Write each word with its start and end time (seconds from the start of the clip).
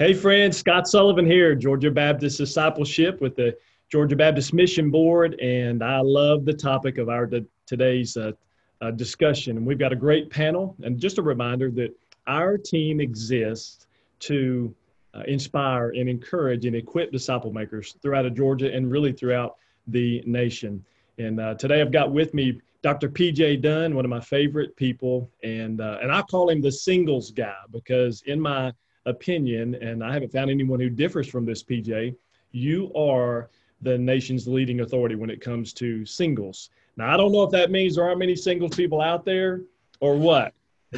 Hey, 0.00 0.14
friends, 0.14 0.56
Scott 0.56 0.88
Sullivan 0.88 1.26
here, 1.26 1.54
Georgia 1.54 1.90
Baptist 1.90 2.38
Discipleship 2.38 3.20
with 3.20 3.36
the 3.36 3.54
Georgia 3.92 4.16
Baptist 4.16 4.54
Mission 4.54 4.90
Board, 4.90 5.38
and 5.42 5.84
I 5.84 6.00
love 6.00 6.46
the 6.46 6.54
topic 6.54 6.96
of 6.96 7.10
our 7.10 7.28
today's 7.66 8.16
uh, 8.16 8.32
uh, 8.80 8.92
discussion. 8.92 9.58
And 9.58 9.66
we've 9.66 9.78
got 9.78 9.92
a 9.92 9.96
great 9.96 10.30
panel, 10.30 10.74
and 10.82 10.98
just 10.98 11.18
a 11.18 11.22
reminder 11.22 11.70
that 11.72 11.94
our 12.26 12.56
team 12.56 12.98
exists 12.98 13.88
to 14.20 14.74
uh, 15.12 15.24
inspire 15.28 15.90
and 15.90 16.08
encourage 16.08 16.64
and 16.64 16.74
equip 16.74 17.12
disciple 17.12 17.52
makers 17.52 17.94
throughout 18.00 18.32
Georgia 18.32 18.74
and 18.74 18.90
really 18.90 19.12
throughout 19.12 19.56
the 19.86 20.22
nation. 20.24 20.82
And 21.18 21.38
uh, 21.38 21.56
today 21.56 21.82
I've 21.82 21.92
got 21.92 22.10
with 22.10 22.32
me 22.32 22.58
Dr. 22.80 23.10
PJ 23.10 23.60
Dunn, 23.60 23.94
one 23.94 24.06
of 24.06 24.10
my 24.10 24.20
favorite 24.20 24.74
people, 24.76 25.30
and 25.42 25.82
uh, 25.82 25.98
and 26.00 26.10
I 26.10 26.22
call 26.22 26.48
him 26.48 26.62
the 26.62 26.72
singles 26.72 27.32
guy 27.32 27.58
because 27.70 28.22
in 28.22 28.40
my 28.40 28.72
opinion, 29.06 29.74
and 29.76 30.04
I 30.04 30.12
haven't 30.12 30.32
found 30.32 30.50
anyone 30.50 30.80
who 30.80 30.90
differs 30.90 31.28
from 31.28 31.44
this, 31.44 31.62
PJ, 31.62 32.14
you 32.52 32.92
are 32.94 33.50
the 33.82 33.96
nation's 33.96 34.46
leading 34.46 34.80
authority 34.80 35.14
when 35.14 35.30
it 35.30 35.40
comes 35.40 35.72
to 35.74 36.04
singles. 36.04 36.70
Now, 36.96 37.12
I 37.12 37.16
don't 37.16 37.32
know 37.32 37.42
if 37.42 37.50
that 37.50 37.70
means 37.70 37.94
there 37.94 38.04
aren't 38.04 38.18
many 38.18 38.36
singles 38.36 38.76
people 38.76 39.00
out 39.00 39.24
there 39.24 39.62
or 40.00 40.16
what, 40.16 40.52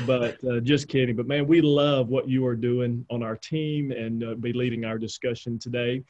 but 0.07 0.43
uh, 0.45 0.61
just 0.61 0.89
kidding. 0.89 1.15
But 1.15 1.29
man, 1.29 1.47
we 1.47 1.61
love 1.61 2.09
what 2.09 2.29
you 2.29 2.45
are 2.47 2.57
doing 2.57 3.07
on 3.11 3.23
our 3.23 3.37
team 3.37 3.93
and 3.93 4.25
uh, 4.25 4.35
be 4.35 4.53
leading 4.53 4.85
our 4.85 4.99
discussion 4.99 5.59
today. 5.59 6.03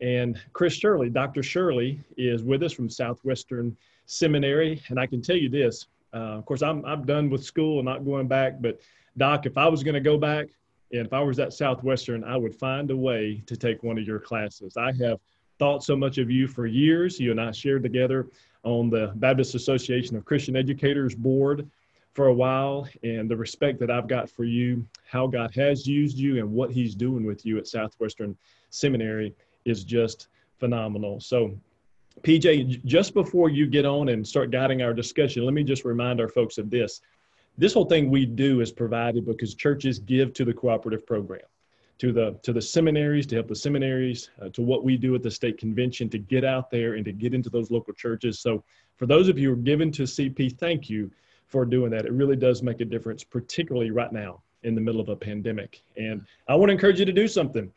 And 0.00 0.40
Chris 0.52 0.74
Shirley, 0.74 1.10
Dr. 1.10 1.42
Shirley, 1.42 2.00
is 2.16 2.42
with 2.42 2.62
us 2.62 2.72
from 2.72 2.90
Southwestern 2.90 3.76
Seminary. 4.06 4.82
And 4.88 4.98
I 4.98 5.06
can 5.06 5.22
tell 5.22 5.36
you 5.36 5.48
this 5.48 5.86
uh, 6.16 6.38
of 6.38 6.46
course, 6.46 6.62
I'm, 6.62 6.84
I'm 6.86 7.04
done 7.04 7.28
with 7.28 7.44
school 7.44 7.78
and 7.78 7.84
not 7.84 8.04
going 8.04 8.26
back, 8.26 8.54
but 8.60 8.80
Doc, 9.18 9.44
if 9.44 9.58
I 9.58 9.68
was 9.68 9.82
going 9.82 9.94
to 9.94 10.00
go 10.00 10.16
back, 10.16 10.46
if 10.90 11.12
I 11.12 11.20
was 11.20 11.38
at 11.38 11.52
Southwestern, 11.52 12.24
I 12.24 12.36
would 12.36 12.54
find 12.54 12.90
a 12.90 12.96
way 12.96 13.42
to 13.46 13.56
take 13.56 13.82
one 13.82 13.98
of 13.98 14.06
your 14.06 14.20
classes. 14.20 14.76
I 14.76 14.92
have 14.92 15.20
thought 15.58 15.82
so 15.82 15.96
much 15.96 16.18
of 16.18 16.30
you 16.30 16.46
for 16.46 16.66
years. 16.66 17.18
You 17.18 17.30
and 17.30 17.40
I 17.40 17.50
shared 17.50 17.82
together 17.82 18.28
on 18.62 18.90
the 18.90 19.12
Baptist 19.16 19.54
Association 19.54 20.16
of 20.16 20.24
Christian 20.24 20.56
Educators 20.56 21.14
board 21.14 21.68
for 22.14 22.28
a 22.28 22.34
while, 22.34 22.88
and 23.02 23.30
the 23.30 23.36
respect 23.36 23.78
that 23.80 23.90
I've 23.90 24.08
got 24.08 24.30
for 24.30 24.44
you, 24.44 24.86
how 25.06 25.26
God 25.26 25.54
has 25.54 25.86
used 25.86 26.16
you, 26.16 26.38
and 26.38 26.50
what 26.50 26.70
He's 26.70 26.94
doing 26.94 27.26
with 27.26 27.44
you 27.44 27.58
at 27.58 27.66
Southwestern 27.66 28.36
Seminary 28.70 29.34
is 29.66 29.84
just 29.84 30.28
phenomenal. 30.58 31.20
So, 31.20 31.54
PJ, 32.22 32.82
just 32.86 33.12
before 33.12 33.50
you 33.50 33.66
get 33.66 33.84
on 33.84 34.08
and 34.08 34.26
start 34.26 34.50
guiding 34.50 34.80
our 34.80 34.94
discussion, 34.94 35.44
let 35.44 35.52
me 35.52 35.62
just 35.62 35.84
remind 35.84 36.20
our 36.20 36.28
folks 36.28 36.56
of 36.56 36.70
this 36.70 37.02
this 37.58 37.72
whole 37.72 37.84
thing 37.84 38.10
we 38.10 38.26
do 38.26 38.60
is 38.60 38.72
provided 38.72 39.24
because 39.26 39.54
churches 39.54 39.98
give 39.98 40.32
to 40.34 40.44
the 40.44 40.52
cooperative 40.52 41.06
program 41.06 41.40
to 41.98 42.12
the 42.12 42.38
to 42.42 42.52
the 42.52 42.60
seminaries 42.60 43.26
to 43.26 43.36
help 43.36 43.48
the 43.48 43.56
seminaries 43.56 44.30
uh, 44.42 44.48
to 44.50 44.62
what 44.62 44.84
we 44.84 44.96
do 44.96 45.14
at 45.14 45.22
the 45.22 45.30
state 45.30 45.58
convention 45.58 46.08
to 46.10 46.18
get 46.18 46.44
out 46.44 46.70
there 46.70 46.94
and 46.94 47.04
to 47.04 47.12
get 47.12 47.32
into 47.32 47.48
those 47.48 47.70
local 47.70 47.94
churches. 47.94 48.40
So 48.40 48.62
for 48.96 49.06
those 49.06 49.28
of 49.28 49.38
you 49.38 49.48
who 49.48 49.54
are 49.54 49.62
given 49.62 49.90
to 49.92 50.02
cp 50.02 50.58
thank 50.58 50.90
you 50.90 51.10
for 51.46 51.64
doing 51.64 51.90
that. 51.90 52.06
It 52.06 52.12
really 52.12 52.36
does 52.36 52.62
make 52.62 52.80
a 52.80 52.84
difference 52.84 53.22
particularly 53.22 53.90
right 53.90 54.12
now 54.12 54.42
in 54.64 54.74
the 54.74 54.80
middle 54.80 55.00
of 55.00 55.08
a 55.08 55.16
pandemic. 55.16 55.80
And 55.96 56.22
i 56.48 56.54
want 56.54 56.68
to 56.68 56.72
encourage 56.72 56.98
you 56.98 57.06
to 57.06 57.12
do 57.12 57.28
something 57.28 57.72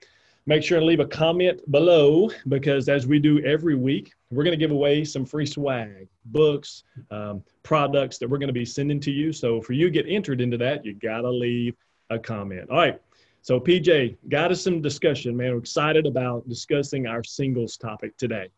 Make 0.49 0.63
sure 0.63 0.79
and 0.79 0.87
leave 0.87 0.99
a 0.99 1.05
comment 1.05 1.61
below 1.69 2.31
because 2.47 2.89
as 2.89 3.05
we 3.05 3.19
do 3.19 3.39
every 3.45 3.75
week, 3.75 4.11
we're 4.31 4.43
going 4.43 4.57
to 4.57 4.57
give 4.57 4.71
away 4.71 5.05
some 5.05 5.23
free 5.23 5.45
swag, 5.45 6.07
books, 6.25 6.85
um, 7.11 7.43
products 7.61 8.17
that 8.17 8.27
we're 8.27 8.39
going 8.39 8.47
to 8.47 8.53
be 8.53 8.65
sending 8.65 8.99
to 9.01 9.11
you. 9.11 9.31
So 9.31 9.61
for 9.61 9.73
you 9.73 9.85
to 9.85 9.91
get 9.91 10.07
entered 10.07 10.41
into 10.41 10.57
that, 10.57 10.83
you 10.83 10.95
got 10.95 11.21
to 11.21 11.29
leave 11.29 11.75
a 12.09 12.17
comment. 12.17 12.67
All 12.71 12.77
right. 12.77 12.99
So 13.43 13.59
PJ, 13.59 14.17
got 14.27 14.49
us 14.49 14.63
some 14.63 14.81
discussion, 14.81 15.37
man. 15.37 15.51
We're 15.51 15.59
excited 15.59 16.07
about 16.07 16.49
discussing 16.49 17.05
our 17.05 17.23
singles 17.23 17.77
topic 17.77 18.17
today. 18.17 18.49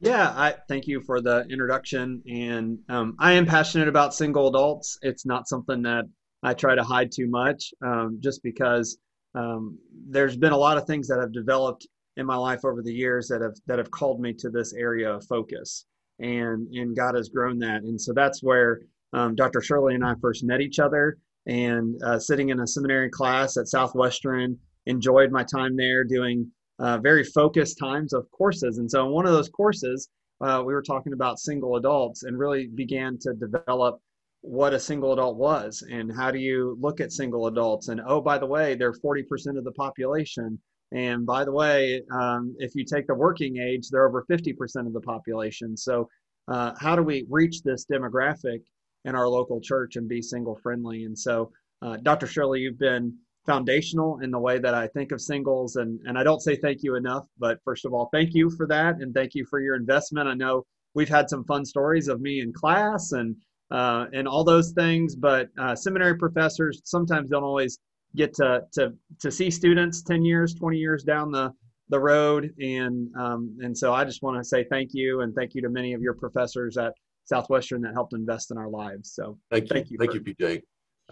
Yeah, 0.00 0.34
I 0.34 0.56
thank 0.66 0.88
you 0.88 1.00
for 1.00 1.20
the 1.20 1.46
introduction. 1.48 2.24
And 2.28 2.80
um, 2.88 3.14
I 3.20 3.34
am 3.34 3.46
passionate 3.46 3.86
about 3.86 4.14
single 4.16 4.48
adults. 4.48 4.98
It's 5.02 5.24
not 5.24 5.46
something 5.46 5.80
that 5.82 6.06
I 6.42 6.54
try 6.54 6.74
to 6.74 6.82
hide 6.82 7.12
too 7.12 7.28
much, 7.28 7.72
um, 7.82 8.18
just 8.20 8.42
because 8.42 8.98
um, 9.34 9.78
there's 10.08 10.36
been 10.36 10.52
a 10.52 10.56
lot 10.56 10.76
of 10.76 10.86
things 10.86 11.06
that 11.08 11.20
have 11.20 11.32
developed 11.32 11.86
in 12.16 12.26
my 12.26 12.36
life 12.36 12.64
over 12.64 12.82
the 12.82 12.92
years 12.92 13.28
that 13.28 13.40
have 13.40 13.54
that 13.66 13.78
have 13.78 13.90
called 13.90 14.20
me 14.20 14.32
to 14.34 14.50
this 14.50 14.72
area 14.74 15.12
of 15.12 15.24
focus. 15.26 15.86
And 16.18 16.68
and 16.74 16.96
god 16.96 17.14
has 17.14 17.28
grown 17.28 17.58
that. 17.60 17.82
And 17.82 18.00
so 18.00 18.12
that's 18.12 18.42
where 18.42 18.80
um, 19.12 19.34
dr 19.34 19.60
shirley 19.62 19.94
and 19.94 20.04
i 20.04 20.14
first 20.20 20.44
met 20.44 20.60
each 20.60 20.78
other. 20.78 21.18
And 21.46 22.00
uh, 22.04 22.18
sitting 22.18 22.50
in 22.50 22.60
a 22.60 22.66
seminary 22.66 23.08
class 23.08 23.56
at 23.56 23.68
southwestern 23.68 24.58
enjoyed 24.86 25.30
my 25.30 25.44
time 25.44 25.76
there 25.76 26.04
doing 26.04 26.50
uh, 26.78 26.98
very 26.98 27.24
focused 27.24 27.78
times 27.78 28.12
of 28.12 28.30
courses. 28.30 28.78
And 28.78 28.90
so 28.90 29.06
in 29.06 29.12
one 29.12 29.26
of 29.26 29.32
those 29.32 29.48
courses 29.48 30.08
uh, 30.40 30.62
we 30.64 30.72
were 30.72 30.82
talking 30.82 31.12
about 31.12 31.38
single 31.38 31.76
adults 31.76 32.22
and 32.22 32.38
really 32.38 32.66
began 32.66 33.18
to 33.18 33.34
develop 33.34 34.00
what 34.42 34.72
a 34.72 34.80
single 34.80 35.12
adult 35.12 35.36
was 35.36 35.82
and 35.90 36.14
how 36.14 36.30
do 36.30 36.38
you 36.38 36.76
look 36.80 37.00
at 37.00 37.12
single 37.12 37.46
adults? 37.46 37.88
And 37.88 38.00
oh 38.06 38.20
by 38.20 38.38
the 38.38 38.46
way 38.46 38.74
they're 38.74 38.92
40% 38.92 39.24
of 39.58 39.64
the 39.64 39.72
population. 39.72 40.58
And 40.92 41.26
by 41.26 41.44
the 41.44 41.52
way 41.52 42.02
um, 42.12 42.54
if 42.58 42.74
you 42.74 42.84
take 42.84 43.06
the 43.06 43.14
working 43.14 43.58
age 43.58 43.88
they're 43.90 44.06
over 44.06 44.24
50% 44.30 44.86
of 44.86 44.92
the 44.92 45.00
population. 45.00 45.76
So 45.76 46.08
uh, 46.48 46.72
how 46.78 46.96
do 46.96 47.02
we 47.02 47.26
reach 47.28 47.62
this 47.62 47.84
demographic 47.84 48.62
in 49.04 49.14
our 49.14 49.28
local 49.28 49.60
church 49.60 49.96
and 49.96 50.08
be 50.08 50.22
single 50.22 50.56
friendly? 50.62 51.04
And 51.04 51.18
so 51.18 51.52
uh, 51.82 51.96
dr 51.98 52.26
shirley 52.26 52.60
you've 52.60 52.78
been 52.78 53.14
foundational 53.46 54.20
in 54.20 54.30
the 54.30 54.38
way 54.38 54.58
that 54.58 54.74
i 54.74 54.86
think 54.88 55.12
of 55.12 55.20
singles. 55.20 55.76
And, 55.76 56.00
and 56.06 56.16
i 56.16 56.22
don't 56.22 56.40
say 56.40 56.56
thank 56.56 56.82
you 56.82 56.94
enough 56.94 57.26
but 57.38 57.58
first 57.62 57.84
of 57.84 57.92
all 57.92 58.08
thank 58.10 58.30
you 58.32 58.48
for 58.56 58.66
that. 58.68 58.96
And 58.96 59.12
thank 59.12 59.34
you 59.34 59.44
for 59.44 59.60
your 59.60 59.76
investment. 59.76 60.28
I 60.28 60.34
know 60.34 60.64
we've 60.94 61.10
had 61.10 61.28
some 61.28 61.44
fun 61.44 61.66
stories 61.66 62.08
of 62.08 62.22
me 62.22 62.40
in 62.40 62.54
class 62.54 63.12
and 63.12 63.36
uh, 63.70 64.06
and 64.12 64.26
all 64.26 64.44
those 64.44 64.72
things. 64.72 65.14
But 65.14 65.48
uh, 65.58 65.74
seminary 65.74 66.16
professors 66.16 66.80
sometimes 66.84 67.30
don't 67.30 67.44
always 67.44 67.78
get 68.16 68.34
to, 68.34 68.62
to, 68.72 68.92
to 69.20 69.30
see 69.30 69.50
students 69.50 70.02
10 70.02 70.24
years, 70.24 70.54
20 70.54 70.76
years 70.76 71.04
down 71.04 71.30
the, 71.30 71.52
the 71.88 72.00
road. 72.00 72.52
And, 72.58 73.08
um, 73.16 73.56
and 73.60 73.76
so 73.76 73.92
I 73.92 74.04
just 74.04 74.22
want 74.22 74.38
to 74.38 74.44
say 74.44 74.64
thank 74.70 74.90
you 74.92 75.20
and 75.20 75.34
thank 75.34 75.54
you 75.54 75.62
to 75.62 75.68
many 75.68 75.92
of 75.92 76.02
your 76.02 76.14
professors 76.14 76.76
at 76.76 76.92
Southwestern 77.24 77.82
that 77.82 77.94
helped 77.94 78.12
invest 78.12 78.50
in 78.50 78.58
our 78.58 78.68
lives. 78.68 79.12
So 79.14 79.38
thank 79.50 79.64
you. 79.64 79.68
Thank 79.68 79.90
you, 79.90 79.98
thank 79.98 80.14
you 80.14 80.20
PJ. 80.20 80.62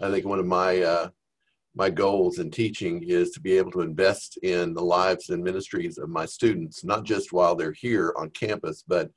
I 0.01 0.11
think 0.11 0.25
one 0.25 0.39
of 0.39 0.45
my, 0.45 0.81
uh, 0.81 1.09
my 1.75 1.89
goals 1.89 2.39
in 2.39 2.51
teaching 2.51 3.03
is 3.07 3.31
to 3.31 3.39
be 3.39 3.57
able 3.57 3.71
to 3.71 3.81
invest 3.81 4.37
in 4.43 4.73
the 4.73 4.83
lives 4.83 5.29
and 5.29 5.43
ministries 5.43 5.97
of 5.97 6.09
my 6.09 6.25
students, 6.25 6.83
not 6.83 7.05
just 7.05 7.31
while 7.31 7.55
they're 7.55 7.71
here 7.71 8.13
on 8.17 8.29
campus, 8.31 8.83
but 8.85 9.09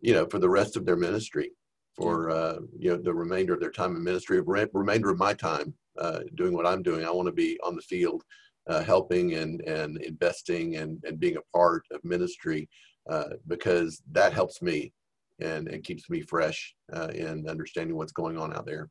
you 0.00 0.12
know, 0.12 0.26
for 0.26 0.38
the 0.38 0.48
rest 0.48 0.76
of 0.76 0.84
their 0.84 0.96
ministry 0.96 1.50
for 1.96 2.30
uh, 2.30 2.56
you 2.78 2.90
know 2.90 2.96
the 2.96 3.14
remainder 3.14 3.54
of 3.54 3.60
their 3.60 3.70
time 3.70 3.96
in 3.96 4.02
ministry, 4.02 4.36
the 4.38 4.68
remainder 4.72 5.10
of 5.10 5.18
my 5.18 5.32
time 5.32 5.74
uh, 5.98 6.20
doing 6.34 6.52
what 6.54 6.66
I'm 6.66 6.82
doing. 6.82 7.04
I 7.04 7.10
want 7.10 7.26
to 7.26 7.32
be 7.32 7.58
on 7.64 7.76
the 7.76 7.82
field, 7.82 8.22
uh, 8.68 8.82
helping 8.82 9.34
and 9.34 9.60
and 9.62 9.98
investing 10.02 10.76
and 10.76 11.02
and 11.04 11.20
being 11.20 11.36
a 11.36 11.56
part 11.56 11.84
of 11.92 12.04
ministry 12.04 12.68
uh, 13.08 13.30
because 13.46 14.02
that 14.12 14.32
helps 14.32 14.62
me 14.62 14.92
and 15.40 15.68
and 15.68 15.84
keeps 15.84 16.08
me 16.10 16.20
fresh 16.20 16.74
uh, 16.92 17.08
in 17.08 17.48
understanding 17.48 17.96
what's 17.96 18.12
going 18.12 18.36
on 18.38 18.54
out 18.54 18.66
there. 18.66 18.90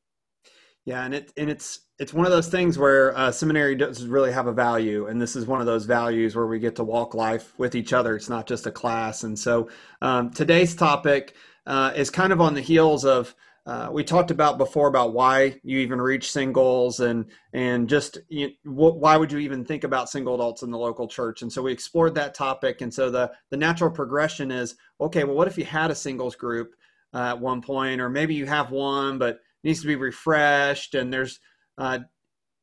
Yeah, 0.85 1.05
and 1.05 1.15
it 1.15 1.31
and 1.37 1.49
it's 1.49 1.87
it's 1.97 2.13
one 2.13 2.25
of 2.25 2.31
those 2.31 2.49
things 2.49 2.77
where 2.77 3.17
uh, 3.17 3.31
seminary 3.31 3.75
does 3.75 4.05
really 4.05 4.33
have 4.33 4.47
a 4.47 4.53
value, 4.53 5.07
and 5.07 5.21
this 5.21 5.35
is 5.35 5.45
one 5.45 5.61
of 5.61 5.65
those 5.65 5.85
values 5.85 6.35
where 6.35 6.47
we 6.47 6.59
get 6.59 6.75
to 6.75 6.83
walk 6.83 7.13
life 7.13 7.53
with 7.57 7.75
each 7.75 7.93
other. 7.93 8.15
It's 8.15 8.29
not 8.29 8.47
just 8.47 8.67
a 8.67 8.71
class, 8.71 9.23
and 9.23 9.39
so 9.39 9.69
um, 10.01 10.29
today's 10.31 10.75
topic 10.75 11.35
uh, 11.65 11.93
is 11.95 12.09
kind 12.09 12.33
of 12.33 12.41
on 12.41 12.53
the 12.53 12.61
heels 12.61 13.05
of 13.05 13.35
uh, 13.65 13.89
we 13.93 14.03
talked 14.03 14.29
about 14.29 14.57
before 14.57 14.89
about 14.89 15.13
why 15.13 15.57
you 15.63 15.79
even 15.79 16.01
reach 16.01 16.31
singles 16.31 16.99
and 16.99 17.25
and 17.53 17.87
just 17.87 18.17
you, 18.27 18.49
wh- 18.63 18.97
why 18.99 19.15
would 19.15 19.31
you 19.31 19.37
even 19.39 19.63
think 19.63 19.85
about 19.85 20.09
single 20.09 20.35
adults 20.35 20.63
in 20.63 20.71
the 20.71 20.77
local 20.77 21.07
church? 21.07 21.41
And 21.41 21.51
so 21.51 21.61
we 21.61 21.71
explored 21.71 22.13
that 22.15 22.33
topic. 22.33 22.81
And 22.81 22.93
so 22.93 23.09
the 23.09 23.31
the 23.51 23.57
natural 23.57 23.89
progression 23.89 24.51
is 24.51 24.75
okay 24.99 25.23
well 25.23 25.35
what 25.35 25.47
if 25.47 25.57
you 25.57 25.63
had 25.63 25.91
a 25.91 25.95
singles 25.95 26.35
group 26.35 26.75
uh, 27.13 27.29
at 27.29 27.39
one 27.39 27.61
point? 27.61 28.01
Or 28.01 28.09
maybe 28.09 28.35
you 28.35 28.45
have 28.45 28.71
one 28.71 29.17
but 29.17 29.39
needs 29.63 29.79
to 29.81 29.87
be 29.87 29.95
refreshed 29.95 30.93
and 30.93 31.13
there's 31.13 31.39
uh, 31.77 31.99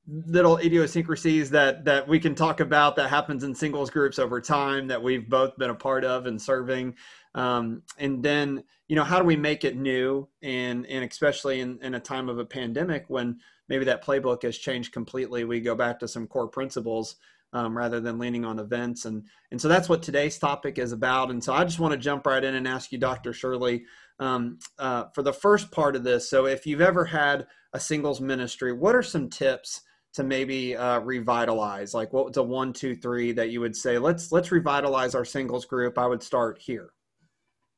little 0.08 0.56
idiosyncrasies 0.58 1.50
that 1.50 1.84
that 1.84 2.08
we 2.08 2.18
can 2.18 2.34
talk 2.34 2.60
about 2.60 2.96
that 2.96 3.08
happens 3.10 3.44
in 3.44 3.54
singles 3.54 3.90
groups 3.90 4.18
over 4.18 4.40
time 4.40 4.88
that 4.88 5.02
we've 5.02 5.28
both 5.28 5.56
been 5.56 5.70
a 5.70 5.74
part 5.74 6.04
of 6.04 6.26
and 6.26 6.40
serving. 6.40 6.94
Um, 7.34 7.82
and 7.98 8.22
then 8.22 8.64
you 8.88 8.96
know 8.96 9.04
how 9.04 9.18
do 9.18 9.24
we 9.24 9.36
make 9.36 9.64
it 9.64 9.76
new 9.76 10.28
and 10.42 10.86
and 10.86 11.04
especially 11.04 11.60
in, 11.60 11.78
in 11.82 11.94
a 11.94 12.00
time 12.00 12.28
of 12.28 12.38
a 12.38 12.44
pandemic 12.44 13.04
when 13.08 13.38
maybe 13.68 13.84
that 13.84 14.04
playbook 14.04 14.42
has 14.42 14.58
changed 14.58 14.92
completely 14.92 15.44
we 15.44 15.60
go 15.60 15.76
back 15.76 16.00
to 16.00 16.08
some 16.08 16.26
core 16.26 16.48
principles 16.48 17.16
um, 17.52 17.76
rather 17.76 18.00
than 18.00 18.18
leaning 18.18 18.44
on 18.44 18.58
events. 18.58 19.04
And 19.04 19.24
and 19.50 19.60
so 19.60 19.68
that's 19.68 19.88
what 19.88 20.02
today's 20.02 20.38
topic 20.38 20.78
is 20.78 20.92
about. 20.92 21.30
And 21.30 21.42
so 21.42 21.52
i 21.52 21.62
just 21.62 21.78
want 21.78 21.92
to 21.92 21.98
jump 21.98 22.26
right 22.26 22.42
in 22.42 22.54
and 22.54 22.66
ask 22.66 22.90
you 22.90 22.98
dr 22.98 23.32
shirley 23.32 23.84
um, 24.18 24.58
uh, 24.78 25.04
for 25.14 25.22
the 25.22 25.32
first 25.32 25.70
part 25.70 25.94
of 25.94 26.04
this. 26.04 26.28
So 26.28 26.46
if 26.46 26.66
you've 26.66 26.80
ever 26.80 27.04
had 27.04 27.46
a 27.72 27.78
singles 27.78 28.20
ministry 28.20 28.72
what 28.72 28.96
are 28.96 29.02
some 29.02 29.28
tips 29.28 29.82
to 30.14 30.24
maybe 30.24 30.76
uh, 30.76 31.00
revitalize? 31.00 31.94
Like, 31.94 32.12
what's 32.12 32.36
a 32.36 32.42
one, 32.42 32.72
two, 32.72 32.96
three 32.96 33.32
that 33.32 33.50
you 33.50 33.60
would 33.60 33.76
say? 33.76 33.98
Let's 33.98 34.32
let's 34.32 34.50
revitalize 34.50 35.14
our 35.14 35.24
singles 35.24 35.64
group. 35.64 35.98
I 35.98 36.06
would 36.06 36.22
start 36.22 36.58
here. 36.58 36.90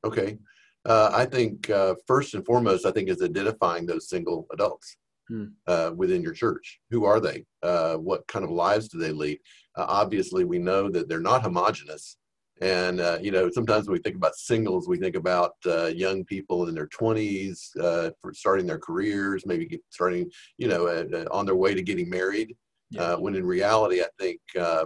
Okay, 0.04 0.38
uh, 0.84 1.10
I 1.12 1.26
think 1.26 1.70
uh, 1.70 1.94
first 2.06 2.34
and 2.34 2.44
foremost, 2.44 2.86
I 2.86 2.90
think 2.90 3.08
is 3.08 3.22
identifying 3.22 3.86
those 3.86 4.08
single 4.08 4.46
adults 4.52 4.96
hmm. 5.28 5.46
uh, 5.66 5.92
within 5.94 6.22
your 6.22 6.32
church. 6.32 6.80
Who 6.90 7.04
are 7.04 7.20
they? 7.20 7.44
Uh, 7.62 7.96
what 7.96 8.26
kind 8.26 8.44
of 8.44 8.50
lives 8.50 8.88
do 8.88 8.98
they 8.98 9.12
lead? 9.12 9.38
Uh, 9.76 9.86
obviously, 9.88 10.44
we 10.44 10.58
know 10.58 10.90
that 10.90 11.08
they're 11.08 11.20
not 11.20 11.42
homogenous. 11.42 12.16
And 12.62 13.00
uh, 13.00 13.18
you 13.20 13.32
know, 13.32 13.50
sometimes 13.50 13.86
when 13.86 13.94
we 13.94 14.02
think 14.02 14.14
about 14.14 14.36
singles, 14.36 14.86
we 14.86 14.96
think 14.96 15.16
about 15.16 15.54
young 15.94 16.24
people 16.24 16.68
in 16.68 16.74
their 16.74 16.86
20s, 16.88 17.72
for 18.20 18.32
starting 18.32 18.66
their 18.66 18.78
careers, 18.78 19.44
maybe 19.44 19.80
starting, 19.90 20.30
you 20.58 20.68
know, 20.68 20.86
on 21.32 21.44
their 21.44 21.56
way 21.56 21.74
to 21.74 21.82
getting 21.82 22.08
married. 22.08 22.56
Yeah. 22.90 23.14
when 23.14 23.34
in 23.34 23.46
reality, 23.46 24.02
I 24.02 24.08
think 24.20 24.38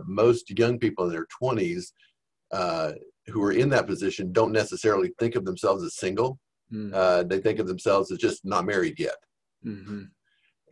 most 0.07 0.57
young 0.59 0.79
people 0.79 1.05
in 1.05 1.11
their 1.13 1.27
20s 1.43 1.93
who 3.29 3.43
are 3.43 3.53
in 3.53 3.69
that 3.71 3.87
position 3.87 4.33
don't 4.33 4.53
necessarily 4.53 5.13
think 5.19 5.35
of 5.35 5.45
themselves 5.45 5.83
as 5.83 5.97
single. 5.97 6.39
Mm. 6.73 6.95
Uh, 6.95 7.23
they 7.25 7.41
think 7.41 7.59
of 7.59 7.67
themselves 7.67 8.11
as 8.11 8.19
just 8.19 8.45
not 8.45 8.65
married 8.65 8.99
yet, 8.99 9.17
mm-hmm. 9.65 10.03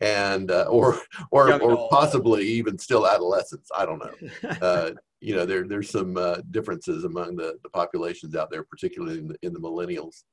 and 0.01 0.51
uh, 0.51 0.65
or 0.69 0.99
or 1.31 1.53
or 1.61 1.87
possibly 1.89 2.45
even 2.45 2.77
still 2.77 3.07
adolescents. 3.07 3.69
I 3.75 3.85
don't 3.85 3.99
know. 3.99 4.49
uh, 4.61 4.91
you 5.21 5.35
know, 5.35 5.45
there 5.45 5.67
there's 5.67 5.89
some 5.89 6.17
uh, 6.17 6.37
differences 6.51 7.03
among 7.03 7.35
the, 7.35 7.57
the 7.63 7.69
populations 7.69 8.35
out 8.35 8.51
there, 8.51 8.63
particularly 8.63 9.19
in 9.19 9.27
the, 9.27 9.35
in 9.41 9.53
the 9.53 9.59
millennials. 9.59 10.23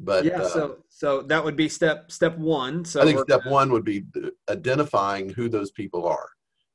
But 0.00 0.24
yeah, 0.24 0.46
so 0.48 0.64
uh, 0.64 0.74
so 0.88 1.22
that 1.22 1.44
would 1.44 1.56
be 1.56 1.68
step 1.68 2.10
step 2.10 2.36
one. 2.36 2.84
So 2.84 3.02
I 3.02 3.04
think 3.04 3.20
step 3.20 3.46
one 3.46 3.70
would 3.72 3.84
be 3.84 4.04
identifying 4.50 5.28
who 5.30 5.48
those 5.48 5.70
people 5.70 6.06
are. 6.06 6.28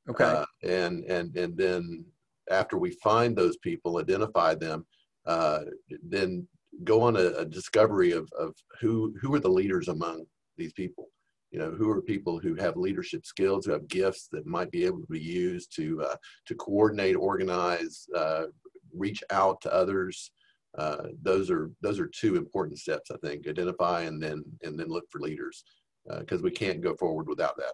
Okay. 0.09 0.23
Uh, 0.23 0.45
and 0.63 1.03
and 1.05 1.35
and 1.35 1.57
then 1.57 2.05
after 2.49 2.77
we 2.77 2.91
find 2.91 3.35
those 3.35 3.57
people, 3.57 3.97
identify 3.97 4.55
them, 4.55 4.85
uh, 5.25 5.59
then 6.01 6.47
go 6.83 7.01
on 7.01 7.17
a, 7.17 7.29
a, 7.39 7.45
discovery 7.45 8.11
of, 8.11 8.31
of 8.39 8.53
who 8.79 9.13
who 9.19 9.33
are 9.33 9.39
the 9.39 9.49
leaders 9.49 9.87
among 9.89 10.23
these 10.57 10.71
people 10.73 11.09
you 11.57 11.63
know 11.63 11.71
who 11.71 11.89
are 11.89 12.03
people 12.03 12.37
who 12.37 12.53
have 12.53 12.77
leadership 12.77 13.25
skills 13.25 13.65
who 13.65 13.71
have 13.71 13.87
gifts 13.87 14.27
that 14.31 14.45
might 14.45 14.69
be 14.69 14.85
able 14.85 14.99
to 14.99 15.07
be 15.07 15.19
used 15.19 15.75
to 15.75 16.03
uh, 16.03 16.15
to 16.45 16.53
coordinate 16.53 17.15
organize 17.15 18.07
uh, 18.15 18.43
reach 18.93 19.23
out 19.31 19.59
to 19.61 19.73
others. 19.73 20.31
Uh, 20.77 21.07
those 21.23 21.49
are 21.49 21.71
those 21.81 21.99
are 21.99 22.11
two 22.13 22.35
important 22.35 22.77
steps 22.77 23.09
i 23.09 23.17
think 23.25 23.47
identify 23.47 24.01
and 24.01 24.21
then 24.21 24.43
and 24.61 24.79
then 24.79 24.87
look 24.89 25.05
for 25.09 25.19
leaders 25.19 25.63
because 26.19 26.41
uh, 26.41 26.43
we 26.43 26.51
can't 26.51 26.81
go 26.81 26.95
forward 26.95 27.27
without 27.27 27.57
that 27.57 27.73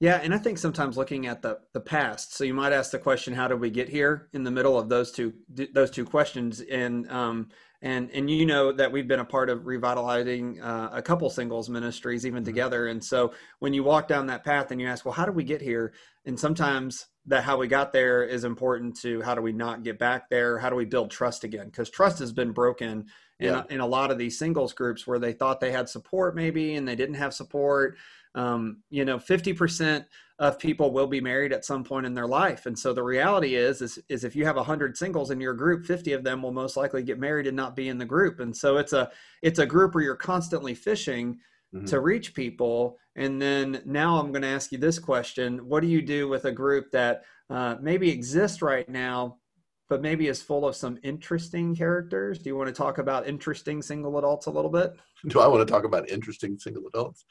yeah, 0.00 0.18
and 0.22 0.34
I 0.34 0.38
think 0.38 0.56
sometimes 0.56 0.96
looking 0.96 1.26
at 1.26 1.42
the 1.42 1.60
the 1.74 1.80
past. 1.80 2.34
So 2.34 2.42
you 2.42 2.54
might 2.54 2.72
ask 2.72 2.90
the 2.90 2.98
question, 2.98 3.34
"How 3.34 3.48
did 3.48 3.60
we 3.60 3.68
get 3.68 3.88
here?" 3.88 4.28
In 4.32 4.44
the 4.44 4.50
middle 4.50 4.78
of 4.78 4.88
those 4.88 5.12
two 5.12 5.34
those 5.74 5.90
two 5.90 6.06
questions, 6.06 6.62
and 6.62 7.08
um, 7.10 7.48
and 7.82 8.10
and 8.12 8.30
you 8.30 8.46
know 8.46 8.72
that 8.72 8.90
we've 8.90 9.06
been 9.06 9.20
a 9.20 9.26
part 9.26 9.50
of 9.50 9.66
revitalizing 9.66 10.58
uh, 10.62 10.88
a 10.94 11.02
couple 11.02 11.28
singles 11.28 11.68
ministries 11.68 12.24
even 12.24 12.38
mm-hmm. 12.38 12.46
together. 12.46 12.86
And 12.86 13.04
so 13.04 13.34
when 13.58 13.74
you 13.74 13.84
walk 13.84 14.08
down 14.08 14.26
that 14.28 14.42
path 14.42 14.70
and 14.70 14.80
you 14.80 14.86
ask, 14.86 15.04
"Well, 15.04 15.12
how 15.12 15.26
did 15.26 15.36
we 15.36 15.44
get 15.44 15.60
here?" 15.60 15.92
And 16.24 16.40
sometimes 16.40 17.06
that 17.26 17.44
how 17.44 17.58
we 17.58 17.68
got 17.68 17.92
there 17.92 18.24
is 18.24 18.44
important 18.44 18.98
to 19.00 19.20
how 19.20 19.34
do 19.34 19.42
we 19.42 19.52
not 19.52 19.82
get 19.82 19.98
back 19.98 20.30
there? 20.30 20.58
How 20.58 20.70
do 20.70 20.76
we 20.76 20.86
build 20.86 21.10
trust 21.10 21.44
again? 21.44 21.66
Because 21.66 21.90
trust 21.90 22.18
has 22.20 22.32
been 22.32 22.52
broken 22.52 23.06
yeah. 23.38 23.64
in, 23.68 23.74
in 23.74 23.80
a 23.80 23.86
lot 23.86 24.10
of 24.10 24.18
these 24.18 24.38
singles 24.38 24.72
groups 24.72 25.06
where 25.06 25.18
they 25.18 25.32
thought 25.34 25.60
they 25.60 25.72
had 25.72 25.88
support 25.88 26.34
maybe 26.34 26.74
and 26.74 26.88
they 26.88 26.96
didn't 26.96 27.16
have 27.16 27.34
support 27.34 27.98
um, 28.34 28.82
you 28.90 29.04
know 29.04 29.18
50% 29.18 30.04
of 30.38 30.58
people 30.58 30.90
will 30.92 31.06
be 31.06 31.20
married 31.20 31.52
at 31.52 31.64
some 31.64 31.84
point 31.84 32.06
in 32.06 32.14
their 32.14 32.26
life 32.26 32.66
and 32.66 32.78
so 32.78 32.94
the 32.94 33.02
reality 33.02 33.56
is 33.56 33.82
is, 33.82 33.98
is 34.08 34.24
if 34.24 34.34
you 34.34 34.44
have 34.46 34.56
100 34.56 34.96
singles 34.96 35.30
in 35.30 35.40
your 35.40 35.52
group 35.52 35.84
50 35.84 36.12
of 36.14 36.24
them 36.24 36.42
will 36.42 36.52
most 36.52 36.76
likely 36.76 37.02
get 37.02 37.18
married 37.18 37.46
and 37.46 37.56
not 37.56 37.76
be 37.76 37.88
in 37.88 37.98
the 37.98 38.04
group 38.04 38.40
and 38.40 38.56
so 38.56 38.78
it's 38.78 38.94
a 38.94 39.10
it's 39.42 39.58
a 39.58 39.66
group 39.66 39.94
where 39.94 40.02
you're 40.02 40.16
constantly 40.16 40.74
fishing 40.74 41.38
mm-hmm. 41.74 41.84
to 41.84 42.00
reach 42.00 42.32
people 42.32 42.96
and 43.16 43.40
then 43.40 43.82
now 43.84 44.18
i'm 44.18 44.32
going 44.32 44.40
to 44.40 44.48
ask 44.48 44.72
you 44.72 44.78
this 44.78 44.98
question 44.98 45.58
what 45.68 45.80
do 45.80 45.88
you 45.88 46.00
do 46.00 46.26
with 46.26 46.46
a 46.46 46.52
group 46.52 46.90
that 46.90 47.22
uh, 47.50 47.76
maybe 47.82 48.10
exists 48.10 48.62
right 48.62 48.88
now 48.88 49.36
but 49.90 50.00
maybe 50.00 50.28
is 50.28 50.40
full 50.40 50.66
of 50.66 50.76
some 50.76 50.98
interesting 51.02 51.74
characters. 51.74 52.38
Do 52.38 52.48
you 52.48 52.56
want 52.56 52.68
to 52.68 52.72
talk 52.72 52.98
about 52.98 53.26
interesting 53.26 53.82
single 53.82 54.16
adults 54.18 54.46
a 54.46 54.50
little 54.50 54.70
bit? 54.70 54.94
Do 55.26 55.40
I 55.40 55.48
want 55.48 55.66
to 55.66 55.70
talk 55.70 55.84
about 55.84 56.08
interesting 56.08 56.56
single 56.58 56.86
adults? 56.86 57.24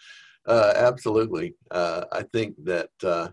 Uh, 0.48 0.74
absolutely. 0.76 1.54
Uh, 1.72 2.06
I 2.12 2.24
think 2.34 2.56
that 2.64 2.90
uh, 3.04 3.30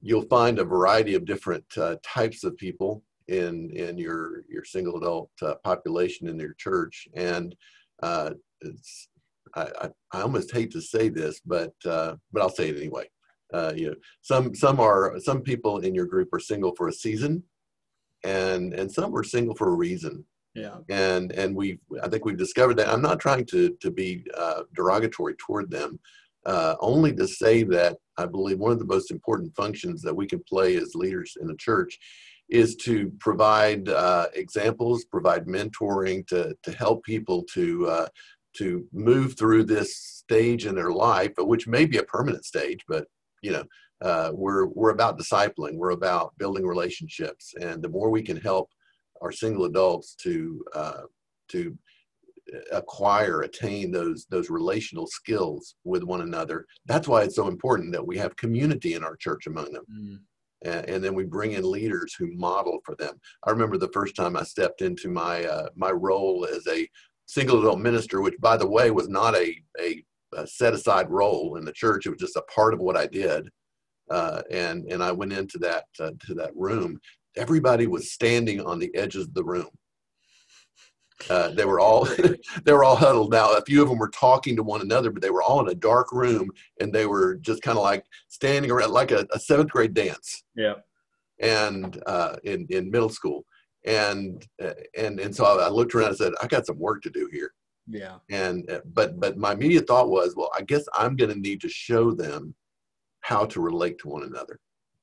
you'll 0.00 0.22
find 0.22 0.58
a 0.58 0.64
variety 0.64 1.14
of 1.14 1.24
different 1.24 1.64
uh, 1.76 1.96
types 2.02 2.44
of 2.44 2.56
people 2.56 3.02
in 3.28 3.70
in 3.70 3.98
your 3.98 4.44
your 4.48 4.64
single 4.64 4.96
adult 4.96 5.30
uh, 5.42 5.54
population 5.62 6.28
in 6.28 6.38
your 6.38 6.54
church, 6.54 7.06
and 7.14 7.54
uh, 8.02 8.30
it's 8.60 9.08
I, 9.54 9.62
I, 9.80 9.90
I, 10.12 10.22
almost 10.22 10.52
hate 10.52 10.70
to 10.72 10.80
say 10.80 11.08
this, 11.08 11.40
but 11.44 11.74
but 11.84 12.18
I'll 12.40 12.48
say 12.48 12.70
it 12.70 12.76
anyway. 12.76 13.08
you 13.76 13.90
know, 13.90 13.96
some 14.22 14.54
some 14.54 14.80
are 14.80 15.18
some 15.20 15.42
people 15.42 15.78
in 15.78 15.94
your 15.94 16.06
group 16.06 16.32
are 16.32 16.40
single 16.40 16.74
for 16.74 16.88
a 16.88 16.92
season, 16.92 17.44
and 18.24 18.72
and 18.72 18.90
some 18.90 19.14
are 19.14 19.24
single 19.24 19.54
for 19.54 19.68
a 19.68 19.76
reason. 19.76 20.24
Yeah. 20.54 20.78
And 20.88 21.30
and 21.32 21.54
we 21.54 21.78
I 22.02 22.08
think 22.08 22.24
we've 22.24 22.36
discovered 22.36 22.78
that 22.78 22.88
I'm 22.88 23.02
not 23.02 23.20
trying 23.20 23.44
to 23.46 23.76
to 23.80 23.90
be 23.90 24.24
derogatory 24.74 25.34
toward 25.34 25.70
them 25.70 26.00
uh, 26.48 26.76
only 26.80 27.14
to 27.14 27.28
say 27.28 27.62
that 27.62 27.98
I 28.16 28.24
believe 28.24 28.58
one 28.58 28.72
of 28.72 28.78
the 28.78 28.86
most 28.86 29.10
important 29.10 29.54
functions 29.54 30.00
that 30.02 30.16
we 30.16 30.26
can 30.26 30.42
play 30.48 30.76
as 30.76 30.94
leaders 30.94 31.36
in 31.40 31.50
a 31.50 31.56
church 31.56 31.98
is 32.48 32.74
to 32.76 33.12
provide 33.20 33.88
uh, 33.90 34.28
examples, 34.34 35.04
provide 35.04 35.46
mentoring 35.46 36.26
to, 36.28 36.56
to 36.62 36.72
help 36.72 37.04
people 37.04 37.44
to, 37.52 37.86
uh, 37.86 38.08
to 38.54 38.86
move 38.92 39.38
through 39.38 39.64
this 39.64 39.94
stage 39.94 40.64
in 40.64 40.74
their 40.74 40.90
life, 40.90 41.32
which 41.36 41.68
may 41.68 41.84
be 41.84 41.98
a 41.98 42.02
permanent 42.04 42.46
stage, 42.46 42.80
but 42.88 43.06
you 43.42 43.52
know, 43.52 43.64
uh, 44.00 44.30
we're, 44.32 44.66
we're 44.68 44.90
about 44.90 45.18
discipling, 45.18 45.74
we're 45.74 45.90
about 45.90 46.32
building 46.38 46.66
relationships. 46.66 47.52
And 47.60 47.82
the 47.82 47.90
more 47.90 48.10
we 48.10 48.22
can 48.22 48.38
help 48.38 48.70
our 49.20 49.32
single 49.32 49.66
adults 49.66 50.14
to, 50.22 50.64
uh, 50.74 51.02
to 51.48 51.76
acquire 52.72 53.42
attain 53.42 53.90
those 53.90 54.26
those 54.30 54.50
relational 54.50 55.06
skills 55.06 55.74
with 55.84 56.02
one 56.02 56.22
another. 56.22 56.66
That's 56.86 57.08
why 57.08 57.22
it's 57.22 57.36
so 57.36 57.48
important 57.48 57.92
that 57.92 58.06
we 58.06 58.16
have 58.18 58.36
community 58.36 58.94
in 58.94 59.04
our 59.04 59.16
church 59.16 59.46
among 59.46 59.72
them. 59.72 59.84
Mm. 59.92 60.18
and, 60.64 60.88
and, 60.88 61.04
then 61.04 61.14
we 61.14 61.24
bring 61.24 61.52
in 61.52 61.70
leaders 61.70 62.14
who 62.14 62.34
model 62.34 62.78
for 62.84 62.94
them. 62.96 63.20
I 63.46 63.50
remember 63.50 63.76
the 63.76 63.92
first 63.92 64.16
time 64.16 64.36
i 64.36 64.42
stepped 64.42 64.82
into 64.82 65.08
my 65.08 65.44
uh, 65.44 65.68
my 65.76 65.90
role 65.90 66.46
as 66.46 66.66
a 66.66 66.88
single 67.26 67.60
adult 67.60 67.78
minister 67.78 68.22
which 68.22 68.38
by 68.40 68.56
the 68.56 68.66
way 68.66 68.90
was 68.90 69.08
not 69.08 69.36
a, 69.36 69.54
a, 69.80 70.02
a 70.34 70.46
set 70.46 70.72
aside 70.72 71.10
role 71.10 71.56
in 71.56 71.64
the 71.64 71.72
church. 71.72 72.06
It 72.06 72.10
was 72.10 72.20
just 72.20 72.36
a 72.36 72.42
part 72.54 72.74
of 72.74 72.80
what 72.80 72.96
i 72.96 73.06
did. 73.06 73.48
Uh, 74.10 74.42
and 74.50 74.84
and 74.90 75.02
i 75.02 75.12
went 75.12 75.32
into 75.32 75.58
that 75.58 75.84
uh, 76.00 76.12
to 76.26 76.34
that 76.34 76.56
room. 76.56 76.98
Everybody 77.36 77.86
was 77.86 78.12
standing 78.12 78.60
on 78.60 78.78
the 78.78 78.92
edges 78.96 79.26
of 79.26 79.34
the 79.34 79.44
room 79.44 79.70
uh, 81.30 81.50
they 81.50 81.64
were 81.64 81.80
all 81.80 82.08
they 82.64 82.72
were 82.72 82.84
all 82.84 82.96
huddled. 82.96 83.32
Now, 83.32 83.56
a 83.56 83.62
few 83.62 83.82
of 83.82 83.88
them 83.88 83.98
were 83.98 84.10
talking 84.10 84.56
to 84.56 84.62
one 84.62 84.80
another, 84.80 85.10
but 85.10 85.22
they 85.22 85.30
were 85.30 85.42
all 85.42 85.60
in 85.60 85.68
a 85.68 85.74
dark 85.74 86.12
room, 86.12 86.50
and 86.80 86.92
they 86.92 87.06
were 87.06 87.36
just 87.36 87.62
kind 87.62 87.76
of 87.76 87.84
like 87.84 88.04
standing 88.28 88.70
around 88.70 88.92
like 88.92 89.10
a, 89.10 89.26
a, 89.32 89.38
seventh 89.38 89.70
grade 89.70 89.94
dance. 89.94 90.44
Yeah. 90.54 90.74
And 91.40 92.00
uh, 92.06 92.36
in 92.44 92.66
in 92.70 92.90
middle 92.90 93.08
school, 93.08 93.44
and 93.84 94.46
uh, 94.62 94.74
and 94.96 95.20
and 95.20 95.34
so 95.34 95.44
I 95.44 95.68
looked 95.68 95.94
around 95.94 96.08
and 96.08 96.16
said, 96.16 96.32
I 96.42 96.46
got 96.46 96.66
some 96.66 96.78
work 96.78 97.02
to 97.02 97.10
do 97.10 97.28
here. 97.32 97.52
Yeah. 97.86 98.16
And 98.30 98.68
uh, 98.70 98.80
but 98.92 99.18
but 99.20 99.38
my 99.38 99.52
immediate 99.52 99.86
thought 99.86 100.10
was, 100.10 100.34
well, 100.36 100.50
I 100.56 100.62
guess 100.62 100.84
I'm 100.94 101.16
going 101.16 101.32
to 101.32 101.38
need 101.40 101.60
to 101.62 101.68
show 101.68 102.12
them 102.12 102.54
how 103.20 103.44
to 103.46 103.60
relate 103.60 103.98
to 104.00 104.08
one 104.08 104.24
another. 104.24 104.58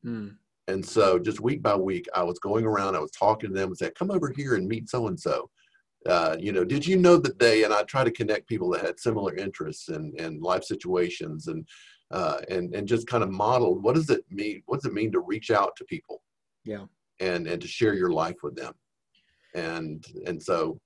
Mm. 0.05 0.35
And 0.67 0.83
so 0.83 1.19
just 1.19 1.41
week 1.41 1.61
by 1.61 1.75
week, 1.75 2.07
I 2.15 2.23
was 2.23 2.39
going 2.39 2.65
around, 2.65 2.95
I 2.95 2.99
was 2.99 3.11
talking 3.11 3.49
to 3.49 3.55
them 3.55 3.69
and 3.69 3.77
saying, 3.77 3.91
come 3.97 4.09
over 4.09 4.33
here 4.35 4.55
and 4.55 4.67
meet 4.67 4.89
so 4.89 5.07
and 5.07 5.19
so 5.19 5.49
uh, 6.07 6.35
you 6.39 6.51
know, 6.51 6.63
did 6.63 6.85
you 6.85 6.97
know 6.97 7.17
that 7.17 7.39
they, 7.39 7.63
and 7.63 7.73
I 7.73 7.83
try 7.83 8.03
to 8.03 8.11
connect 8.11 8.47
people 8.47 8.69
that 8.71 8.85
had 8.85 8.99
similar 8.99 9.35
interests 9.35 9.89
and, 9.89 10.13
and 10.19 10.41
life 10.41 10.63
situations 10.63 11.47
and, 11.47 11.67
uh, 12.11 12.41
and, 12.49 12.75
and 12.75 12.87
just 12.87 13.07
kind 13.07 13.23
of 13.23 13.31
modeled 13.31 13.81
what 13.83 13.95
does 13.95 14.09
it 14.09 14.23
mean? 14.29 14.61
What 14.67 14.81
does 14.81 14.91
it 14.91 14.93
mean 14.93 15.11
to 15.13 15.19
reach 15.19 15.49
out 15.49 15.75
to 15.77 15.85
people? 15.85 16.21
Yeah. 16.63 16.85
And, 17.19 17.47
and 17.47 17.61
to 17.61 17.67
share 17.67 17.95
your 17.95 18.11
life 18.11 18.35
with 18.43 18.55
them. 18.55 18.73
And, 19.55 20.05
and 20.25 20.41
so 20.41 20.79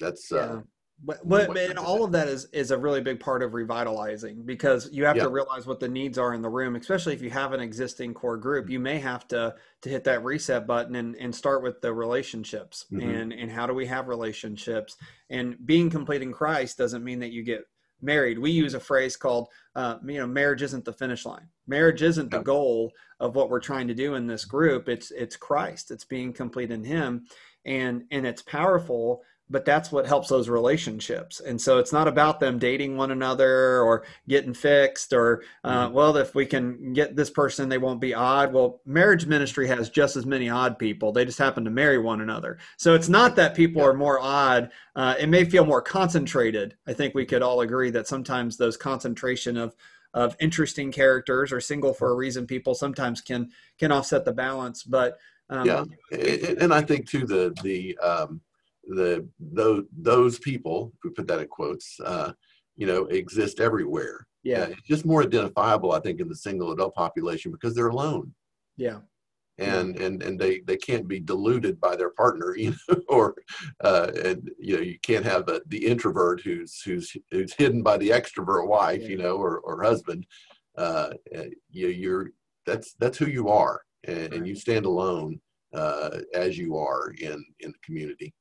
that's, 0.00 0.32
uh, 0.32 0.36
yeah. 0.36 0.60
But, 1.04 1.28
but 1.28 1.54
and 1.56 1.78
all 1.78 2.04
of 2.04 2.12
that 2.12 2.26
is 2.26 2.46
is 2.52 2.70
a 2.70 2.78
really 2.78 3.02
big 3.02 3.20
part 3.20 3.42
of 3.42 3.52
revitalizing 3.52 4.44
because 4.46 4.88
you 4.90 5.04
have 5.04 5.16
yeah. 5.16 5.24
to 5.24 5.28
realize 5.28 5.66
what 5.66 5.78
the 5.78 5.88
needs 5.88 6.16
are 6.16 6.32
in 6.32 6.40
the 6.40 6.48
room, 6.48 6.74
especially 6.74 7.12
if 7.12 7.20
you 7.20 7.28
have 7.28 7.52
an 7.52 7.60
existing 7.60 8.14
core 8.14 8.38
group. 8.38 8.64
Mm-hmm. 8.64 8.72
You 8.72 8.80
may 8.80 8.98
have 8.98 9.28
to 9.28 9.54
to 9.82 9.88
hit 9.88 10.04
that 10.04 10.24
reset 10.24 10.66
button 10.66 10.96
and, 10.96 11.14
and 11.16 11.34
start 11.34 11.62
with 11.62 11.82
the 11.82 11.92
relationships 11.92 12.86
mm-hmm. 12.90 13.08
and 13.08 13.32
and 13.32 13.52
how 13.52 13.66
do 13.66 13.74
we 13.74 13.84
have 13.86 14.08
relationships 14.08 14.96
and 15.28 15.56
being 15.66 15.90
complete 15.90 16.22
in 16.22 16.32
Christ 16.32 16.78
doesn't 16.78 17.04
mean 17.04 17.18
that 17.20 17.30
you 17.30 17.42
get 17.42 17.66
married, 18.00 18.38
we 18.38 18.50
use 18.50 18.74
a 18.74 18.80
phrase 18.80 19.16
called, 19.16 19.48
uh, 19.74 19.96
you 20.06 20.18
know, 20.18 20.26
marriage 20.26 20.62
isn't 20.62 20.84
the 20.84 20.92
finish 20.92 21.24
line. 21.24 21.48
Marriage 21.66 22.02
isn't 22.02 22.30
the 22.30 22.40
goal 22.40 22.92
of 23.20 23.34
what 23.34 23.50
we're 23.50 23.60
trying 23.60 23.88
to 23.88 23.94
do 23.94 24.14
in 24.14 24.26
this 24.26 24.44
group. 24.44 24.88
It's 24.88 25.10
it's 25.10 25.36
Christ. 25.36 25.90
It's 25.90 26.04
being 26.04 26.32
complete 26.32 26.70
in 26.70 26.84
Him, 26.84 27.26
and 27.64 28.04
and 28.10 28.26
it's 28.26 28.42
powerful 28.42 29.22
but 29.48 29.64
that's 29.64 29.92
what 29.92 30.06
helps 30.06 30.28
those 30.28 30.48
relationships. 30.48 31.40
And 31.40 31.60
so 31.60 31.78
it's 31.78 31.92
not 31.92 32.08
about 32.08 32.40
them 32.40 32.58
dating 32.58 32.96
one 32.96 33.12
another 33.12 33.80
or 33.80 34.04
getting 34.28 34.54
fixed 34.54 35.12
or 35.12 35.44
uh, 35.62 35.86
mm-hmm. 35.86 35.94
well 35.94 36.16
if 36.16 36.34
we 36.34 36.46
can 36.46 36.92
get 36.92 37.14
this 37.14 37.30
person 37.30 37.68
they 37.68 37.78
won't 37.78 38.00
be 38.00 38.14
odd. 38.14 38.52
Well 38.52 38.80
marriage 38.84 39.26
ministry 39.26 39.68
has 39.68 39.88
just 39.88 40.16
as 40.16 40.26
many 40.26 40.48
odd 40.48 40.78
people. 40.78 41.12
They 41.12 41.24
just 41.24 41.38
happen 41.38 41.64
to 41.64 41.70
marry 41.70 41.98
one 41.98 42.20
another. 42.20 42.58
So 42.76 42.94
it's 42.94 43.08
not 43.08 43.36
that 43.36 43.54
people 43.54 43.82
are 43.82 43.94
more 43.94 44.18
odd. 44.20 44.70
Uh, 44.96 45.14
it 45.18 45.28
may 45.28 45.44
feel 45.44 45.64
more 45.64 45.82
concentrated. 45.82 46.76
I 46.86 46.92
think 46.92 47.14
we 47.14 47.24
could 47.24 47.42
all 47.42 47.60
agree 47.60 47.90
that 47.90 48.08
sometimes 48.08 48.56
those 48.56 48.76
concentration 48.76 49.56
of 49.56 49.76
of 50.12 50.34
interesting 50.40 50.90
characters 50.90 51.52
or 51.52 51.60
single 51.60 51.92
for 51.92 52.10
a 52.10 52.14
reason 52.14 52.46
people 52.46 52.74
sometimes 52.74 53.20
can 53.20 53.50
can 53.78 53.92
offset 53.92 54.24
the 54.24 54.32
balance. 54.32 54.82
But 54.82 55.18
um, 55.50 55.66
yeah. 55.66 55.84
And 56.58 56.74
i 56.74 56.80
think 56.80 57.08
too 57.08 57.24
the 57.24 57.54
the 57.62 57.96
um, 57.98 58.40
the 58.86 59.26
those 59.38 59.84
those 59.96 60.38
people, 60.38 60.92
if 60.96 61.04
we 61.04 61.10
put 61.10 61.26
that 61.28 61.40
in 61.40 61.48
quotes, 61.48 61.98
uh, 62.00 62.32
you 62.76 62.86
know, 62.86 63.04
exist 63.06 63.60
everywhere. 63.60 64.26
Yeah, 64.42 64.62
uh, 64.62 64.66
it's 64.68 64.82
just 64.82 65.06
more 65.06 65.22
identifiable, 65.22 65.92
I 65.92 66.00
think, 66.00 66.20
in 66.20 66.28
the 66.28 66.36
single 66.36 66.72
adult 66.72 66.94
population 66.94 67.50
because 67.50 67.74
they're 67.74 67.88
alone. 67.88 68.32
Yeah, 68.76 68.98
and 69.58 69.96
and 69.96 70.22
and 70.22 70.38
they 70.38 70.60
they 70.60 70.76
can't 70.76 71.08
be 71.08 71.18
deluded 71.18 71.80
by 71.80 71.96
their 71.96 72.10
partner, 72.10 72.54
you 72.56 72.74
know, 72.88 73.00
or 73.08 73.34
uh, 73.82 74.10
and 74.24 74.50
you 74.58 74.76
know 74.76 74.82
you 74.82 74.98
can't 75.02 75.24
have 75.24 75.46
the 75.46 75.62
the 75.66 75.84
introvert 75.84 76.40
who's 76.42 76.80
who's 76.82 77.16
who's 77.30 77.54
hidden 77.54 77.82
by 77.82 77.96
the 77.96 78.10
extrovert 78.10 78.68
wife, 78.68 79.02
yeah. 79.02 79.08
you 79.08 79.16
know, 79.18 79.36
or 79.36 79.60
or 79.60 79.82
husband. 79.82 80.26
Uh, 80.76 81.10
you 81.70 81.88
you're 81.88 82.30
that's 82.66 82.94
that's 83.00 83.16
who 83.16 83.26
you 83.26 83.48
are, 83.48 83.80
and, 84.04 84.18
right. 84.18 84.32
and 84.34 84.46
you 84.46 84.54
stand 84.54 84.84
alone 84.84 85.40
uh, 85.74 86.18
as 86.34 86.58
you 86.58 86.76
are 86.76 87.10
in 87.20 87.44
in 87.60 87.70
the 87.70 87.78
community. 87.82 88.34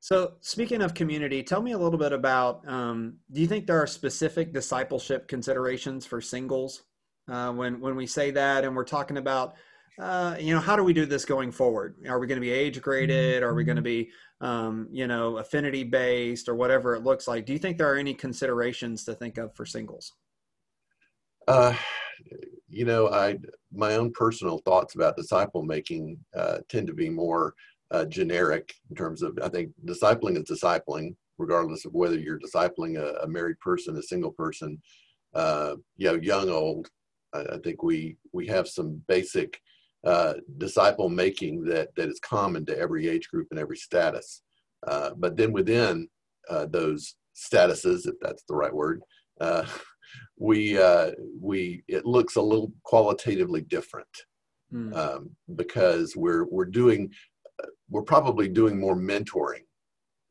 So, 0.00 0.34
speaking 0.40 0.82
of 0.82 0.94
community, 0.94 1.42
tell 1.42 1.62
me 1.62 1.72
a 1.72 1.78
little 1.78 1.98
bit 1.98 2.12
about 2.12 2.66
um, 2.68 3.18
do 3.30 3.40
you 3.40 3.46
think 3.46 3.66
there 3.66 3.80
are 3.80 3.86
specific 3.86 4.52
discipleship 4.52 5.28
considerations 5.28 6.04
for 6.04 6.20
singles 6.20 6.82
uh, 7.30 7.52
when, 7.52 7.80
when 7.80 7.96
we 7.96 8.06
say 8.06 8.30
that 8.32 8.64
and 8.64 8.74
we're 8.74 8.84
talking 8.84 9.16
about, 9.16 9.54
uh, 10.00 10.36
you 10.38 10.54
know, 10.54 10.60
how 10.60 10.76
do 10.76 10.82
we 10.82 10.92
do 10.92 11.06
this 11.06 11.24
going 11.24 11.52
forward? 11.52 11.96
Are 12.08 12.18
we 12.18 12.26
going 12.26 12.40
to 12.40 12.44
be 12.44 12.50
age 12.50 12.80
graded? 12.80 13.42
Are 13.42 13.54
we 13.54 13.64
going 13.64 13.76
to 13.76 13.82
be, 13.82 14.10
um, 14.40 14.88
you 14.90 15.06
know, 15.06 15.38
affinity 15.38 15.84
based 15.84 16.48
or 16.48 16.54
whatever 16.54 16.94
it 16.94 17.04
looks 17.04 17.28
like? 17.28 17.46
Do 17.46 17.52
you 17.52 17.58
think 17.58 17.78
there 17.78 17.92
are 17.92 17.98
any 17.98 18.14
considerations 18.14 19.04
to 19.04 19.14
think 19.14 19.38
of 19.38 19.54
for 19.54 19.64
singles? 19.64 20.12
Uh, 21.46 21.74
you 22.68 22.84
know, 22.84 23.08
I 23.08 23.38
my 23.72 23.96
own 23.96 24.12
personal 24.12 24.58
thoughts 24.58 24.94
about 24.94 25.16
disciple 25.16 25.62
making 25.62 26.18
uh, 26.34 26.58
tend 26.68 26.86
to 26.86 26.94
be 26.94 27.10
more 27.10 27.54
uh, 27.92 28.06
generic 28.06 28.74
in 28.90 28.96
terms 28.96 29.22
of 29.22 29.38
I 29.42 29.48
think 29.48 29.70
discipling 29.84 30.36
is 30.36 30.44
discipling, 30.44 31.14
regardless 31.38 31.84
of 31.84 31.92
whether 31.92 32.18
you're 32.18 32.40
discipling 32.40 32.98
a, 32.98 33.22
a 33.22 33.28
married 33.28 33.60
person, 33.60 33.96
a 33.96 34.02
single 34.02 34.32
person, 34.32 34.80
uh, 35.34 35.76
you 35.96 36.08
know, 36.08 36.14
young, 36.14 36.48
old. 36.48 36.88
I, 37.34 37.40
I, 37.40 37.58
think 37.62 37.82
we 37.82 38.16
we 38.32 38.46
have 38.46 38.66
some 38.66 39.02
basic 39.08 39.60
uh, 40.06 40.34
disciple 40.58 41.08
making 41.08 41.64
that 41.64 41.94
that 41.96 42.08
is 42.08 42.20
common 42.20 42.64
to 42.66 42.78
every 42.78 43.08
age 43.08 43.28
group 43.28 43.48
and 43.50 43.60
every 43.60 43.76
status. 43.76 44.42
Uh, 44.86 45.10
but 45.16 45.36
then 45.36 45.52
within 45.52 46.08
uh, 46.48 46.66
those 46.66 47.14
statuses, 47.36 48.08
if 48.08 48.14
that's 48.20 48.42
the 48.48 48.54
right 48.54 48.72
word, 48.72 49.02
uh, 49.40 49.64
we 50.38 50.78
we 51.38 51.84
it 51.88 52.06
looks 52.06 52.36
a 52.36 52.42
little 52.42 52.72
qualitatively 52.84 53.60
different. 53.60 54.08
Mm. 54.72 54.96
Um, 54.96 55.30
because 55.54 56.16
we're 56.16 56.46
we're 56.46 56.64
doing 56.64 57.12
we're 57.88 58.02
probably 58.02 58.48
doing 58.48 58.78
more 58.78 58.96
mentoring 58.96 59.64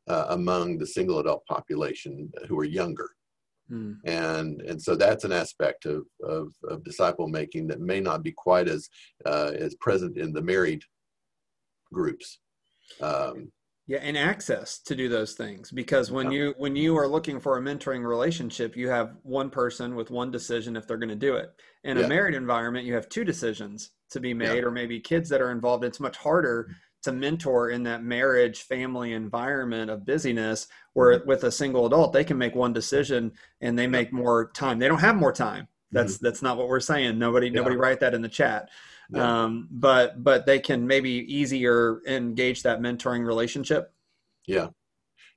uh, 0.08 0.26
among 0.30 0.78
the 0.78 0.86
single 0.86 1.18
adult 1.20 1.44
population 1.46 2.30
who 2.48 2.58
are 2.58 2.64
younger. 2.64 3.10
Mm. 3.70 3.96
And, 4.04 4.60
and 4.62 4.82
so 4.82 4.96
that's 4.96 5.24
an 5.24 5.32
aspect 5.32 5.86
of, 5.86 6.04
of, 6.22 6.48
of, 6.68 6.84
disciple 6.84 7.28
making 7.28 7.68
that 7.68 7.80
may 7.80 8.00
not 8.00 8.22
be 8.22 8.32
quite 8.32 8.68
as, 8.68 8.88
uh, 9.24 9.52
as 9.56 9.76
present 9.76 10.18
in 10.18 10.32
the 10.32 10.42
married 10.42 10.82
groups. 11.92 12.40
Um, 13.00 13.52
yeah, 13.86 13.98
and 13.98 14.16
access 14.16 14.78
to 14.80 14.94
do 14.94 15.08
those 15.08 15.34
things 15.34 15.70
because 15.70 16.10
when 16.10 16.30
you 16.30 16.54
when 16.56 16.76
you 16.76 16.96
are 16.96 17.08
looking 17.08 17.40
for 17.40 17.58
a 17.58 17.60
mentoring 17.60 18.06
relationship, 18.06 18.76
you 18.76 18.88
have 18.88 19.16
one 19.22 19.50
person 19.50 19.96
with 19.96 20.10
one 20.10 20.30
decision 20.30 20.76
if 20.76 20.86
they're 20.86 20.98
going 20.98 21.08
to 21.08 21.16
do 21.16 21.34
it. 21.34 21.50
In 21.82 21.96
yeah. 21.96 22.04
a 22.04 22.08
married 22.08 22.36
environment, 22.36 22.86
you 22.86 22.94
have 22.94 23.08
two 23.08 23.24
decisions 23.24 23.90
to 24.10 24.20
be 24.20 24.34
made, 24.34 24.58
yeah. 24.58 24.62
or 24.62 24.70
maybe 24.70 25.00
kids 25.00 25.28
that 25.30 25.40
are 25.40 25.50
involved. 25.50 25.84
It's 25.84 25.98
much 25.98 26.16
harder 26.16 26.70
to 27.02 27.12
mentor 27.12 27.70
in 27.70 27.82
that 27.82 28.02
marriage 28.02 28.62
family 28.62 29.12
environment 29.12 29.90
of 29.90 30.06
busyness 30.06 30.68
where 30.94 31.18
mm-hmm. 31.18 31.28
with 31.28 31.44
a 31.44 31.50
single 31.50 31.86
adult 31.86 32.12
they 32.12 32.24
can 32.24 32.38
make 32.38 32.54
one 32.54 32.72
decision 32.72 33.32
and 33.60 33.78
they 33.78 33.86
make 33.86 34.12
more 34.12 34.50
time 34.52 34.78
they 34.78 34.88
don't 34.88 35.00
have 35.00 35.16
more 35.16 35.32
time 35.32 35.66
that's 35.90 36.14
mm-hmm. 36.14 36.26
that's 36.26 36.42
not 36.42 36.56
what 36.56 36.68
we're 36.68 36.80
saying 36.80 37.18
nobody 37.18 37.46
yeah. 37.46 37.52
nobody 37.52 37.76
write 37.76 38.00
that 38.00 38.14
in 38.14 38.22
the 38.22 38.28
chat 38.28 38.68
yeah. 39.10 39.44
um, 39.44 39.68
but 39.70 40.22
but 40.22 40.46
they 40.46 40.58
can 40.58 40.86
maybe 40.86 41.10
easier 41.10 42.00
engage 42.06 42.62
that 42.62 42.80
mentoring 42.80 43.26
relationship 43.26 43.92
yeah 44.46 44.68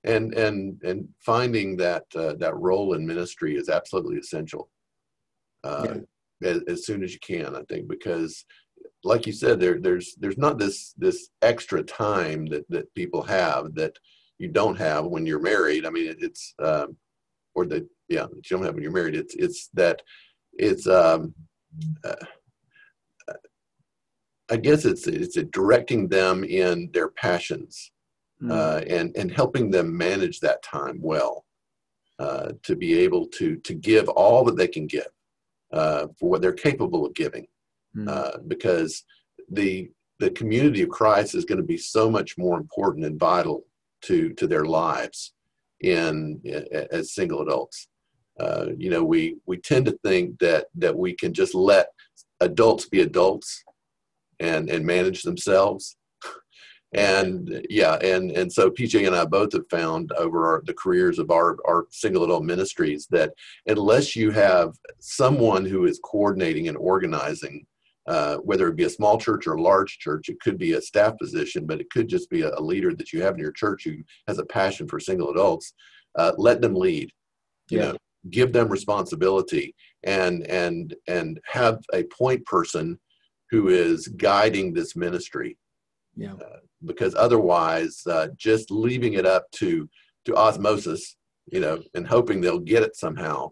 and 0.03 0.33
and 0.35 0.81
and 0.83 1.07
finding 1.19 1.75
that 1.77 2.03
uh, 2.15 2.33
that 2.33 2.55
role 2.55 2.93
in 2.93 3.05
ministry 3.05 3.55
is 3.55 3.69
absolutely 3.69 4.17
essential 4.17 4.69
uh, 5.63 5.95
yeah. 6.41 6.49
as, 6.49 6.61
as 6.67 6.85
soon 6.85 7.03
as 7.03 7.11
you 7.11 7.19
can 7.19 7.55
i 7.55 7.61
think 7.69 7.87
because 7.87 8.45
like 9.05 9.27
you 9.27 9.33
said, 9.33 9.59
there 9.59 9.79
there's 9.79 10.15
there's 10.15 10.37
not 10.37 10.57
this 10.57 10.93
this 10.97 11.29
extra 11.41 11.83
time 11.83 12.47
that 12.47 12.67
that 12.69 12.93
people 12.95 13.21
have 13.21 13.75
that 13.75 13.97
you 14.39 14.49
don't 14.49 14.77
have 14.77 15.05
when 15.05 15.25
you're 15.25 15.39
married. 15.39 15.85
I 15.85 15.89
mean, 15.91 16.07
it, 16.07 16.17
it's 16.19 16.53
um, 16.59 16.97
or 17.53 17.65
that 17.67 17.87
yeah, 18.09 18.23
that 18.23 18.49
you 18.49 18.57
don't 18.57 18.65
have 18.65 18.73
when 18.73 18.83
you're 18.83 18.91
married. 18.91 19.15
It's 19.15 19.35
it's 19.35 19.69
that 19.73 20.01
it's 20.53 20.87
um, 20.87 21.33
uh, 22.03 22.15
I 24.49 24.57
guess 24.57 24.85
it's 24.85 25.07
it's 25.07 25.35
directing 25.51 26.07
them 26.07 26.43
in 26.43 26.89
their 26.93 27.09
passions 27.09 27.91
mm. 28.41 28.51
uh, 28.51 28.83
and 28.87 29.15
and 29.15 29.31
helping 29.31 29.71
them 29.71 29.95
manage 29.95 30.39
that 30.39 30.63
time 30.63 30.99
well 31.01 31.45
uh, 32.19 32.53
to 32.63 32.75
be 32.75 32.97
able 32.99 33.27
to 33.27 33.57
to 33.57 33.73
give 33.73 34.09
all 34.09 34.43
that 34.45 34.57
they 34.57 34.67
can 34.67 34.87
give 34.87 35.07
uh, 35.73 36.07
for 36.19 36.29
what 36.29 36.41
they're 36.41 36.53
capable 36.53 37.05
of 37.05 37.13
giving 37.13 37.45
mm. 37.95 38.07
uh, 38.07 38.37
because 38.47 39.03
the 39.49 39.89
the 40.19 40.31
community 40.31 40.81
of 40.81 40.89
Christ 40.89 41.35
is 41.35 41.45
going 41.45 41.57
to 41.57 41.63
be 41.63 41.77
so 41.77 42.09
much 42.09 42.37
more 42.37 42.57
important 42.57 43.05
and 43.05 43.19
vital 43.19 43.65
to 44.03 44.33
to 44.33 44.47
their 44.47 44.65
lives 44.65 45.33
in 45.81 46.41
as 46.91 47.13
single 47.13 47.41
adults. 47.41 47.87
Uh, 48.39 48.67
you 48.77 48.89
know, 48.89 49.03
we 49.03 49.37
we 49.45 49.57
tend 49.57 49.85
to 49.85 49.97
think 50.03 50.39
that 50.39 50.67
that 50.75 50.95
we 50.95 51.13
can 51.13 51.33
just 51.33 51.55
let 51.55 51.87
adults 52.41 52.87
be 52.87 53.01
adults 53.01 53.63
and 54.39 54.69
and 54.69 54.85
manage 54.85 55.23
themselves. 55.23 55.97
And 56.93 57.65
yeah, 57.69 57.95
and 57.95 58.31
and 58.31 58.49
so 58.49 58.69
PJ 58.69 59.05
and 59.05 59.13
I 59.13 59.25
both 59.25 59.51
have 59.51 59.67
found 59.69 60.13
over 60.13 60.47
our, 60.47 60.63
the 60.65 60.73
careers 60.73 61.19
of 61.19 61.29
our 61.29 61.57
our 61.67 61.87
single 61.89 62.23
adult 62.23 62.45
ministries 62.45 63.05
that 63.09 63.33
unless 63.67 64.15
you 64.15 64.31
have 64.31 64.77
someone 64.99 65.65
who 65.65 65.87
is 65.87 65.99
coordinating 66.01 66.69
and 66.69 66.77
organizing 66.77 67.65
uh, 68.07 68.37
whether 68.37 68.67
it 68.67 68.75
be 68.75 68.83
a 68.83 68.89
small 68.89 69.17
church 69.17 69.47
or 69.47 69.53
a 69.53 69.61
large 69.61 69.97
church, 69.97 70.29
it 70.29 70.39
could 70.39 70.57
be 70.57 70.73
a 70.73 70.81
staff 70.81 71.17
position, 71.17 71.65
but 71.65 71.81
it 71.81 71.89
could 71.89 72.07
just 72.07 72.29
be 72.29 72.43
a, 72.43 72.51
a 72.55 72.61
leader 72.61 72.93
that 72.93 73.11
you 73.11 73.21
have 73.21 73.33
in 73.33 73.39
your 73.39 73.51
church 73.51 73.83
who 73.83 73.95
has 74.27 74.37
a 74.37 74.45
passion 74.45 74.87
for 74.87 74.99
single 74.99 75.31
adults. 75.31 75.73
Uh, 76.17 76.31
let 76.37 76.61
them 76.61 76.75
lead. 76.75 77.11
You 77.69 77.79
yeah. 77.79 77.91
know, 77.91 77.97
give 78.29 78.53
them 78.53 78.69
responsibility 78.69 79.73
and 80.03 80.45
and 80.47 80.95
and 81.07 81.39
have 81.47 81.79
a 81.93 82.03
point 82.03 82.45
person 82.45 82.99
who 83.49 83.69
is 83.69 84.07
guiding 84.07 84.73
this 84.73 84.95
ministry. 84.95 85.57
Yeah. 86.15 86.33
Uh, 86.33 86.59
because 86.85 87.15
otherwise, 87.15 88.03
uh, 88.05 88.27
just 88.37 88.69
leaving 88.69 89.13
it 89.13 89.25
up 89.25 89.49
to 89.53 89.89
to 90.25 90.35
osmosis, 90.35 91.15
you 91.51 91.59
know, 91.59 91.81
and 91.95 92.07
hoping 92.07 92.39
they'll 92.39 92.59
get 92.59 92.83
it 92.83 92.95
somehow, 92.95 93.49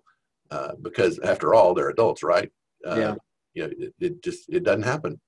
uh, 0.52 0.74
because 0.84 1.18
after 1.20 1.56
all, 1.56 1.74
they're 1.74 1.90
adults, 1.90 2.22
right? 2.22 2.52
Yeah 2.86 3.16
you 3.54 3.64
know, 3.64 3.70
it, 3.78 3.94
it 4.00 4.24
just 4.24 4.46
it 4.50 4.64
doesn't 4.64 4.84
happen. 4.84 5.20